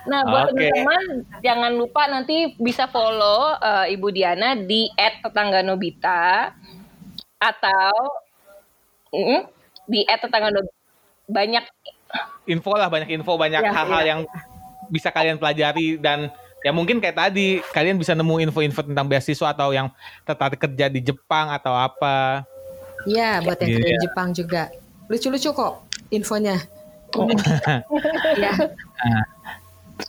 [0.05, 0.61] Nah, buat Oke.
[0.61, 6.53] teman-teman jangan lupa nanti bisa follow eh, Ibu Diana di @tetangganobita
[7.40, 7.96] atau
[9.09, 9.40] mm,
[9.88, 10.82] di @tetangganobita
[11.24, 11.64] banyak
[12.44, 14.08] Info lah banyak info, banyak Ya, hal-hal ya.
[14.12, 14.20] yang
[14.88, 16.28] bisa kalian pelajari dan
[16.60, 19.88] ya mungkin kayak tadi kalian bisa nemu info-info tentang beasiswa atau yang
[20.22, 22.42] tertarik kerja di Jepang atau apa.
[23.02, 23.94] Iya, buat yang kerja Iya.
[23.94, 24.62] di Jepang juga.
[25.06, 25.72] Lucu-lucu kok
[26.10, 26.58] infonya.
[28.34, 28.52] Iya.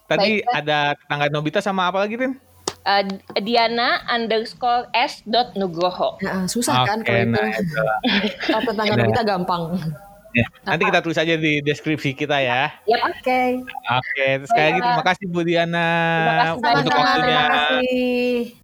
[0.04, 0.56] Tadi Baik.
[0.56, 2.34] ada tetangga Nobita sama apa lagi, Rin?
[2.84, 3.04] eh,
[3.40, 6.20] Diana underscore s dot nugroho.
[6.20, 7.32] Nah, susah kan Oke, kalau itu.
[7.32, 7.82] nah, itu.
[8.50, 9.08] Kalau tetangga Nah.
[9.08, 9.64] kita gampang.
[10.34, 12.74] Ya, nanti kita tulis aja di deskripsi kita ya.
[12.90, 13.62] Oke.
[13.70, 17.22] Oke, sekali lagi terima kasih Bu Diana Terima kasih untuk waktunya.
[17.22, 18.63] Terima kasih.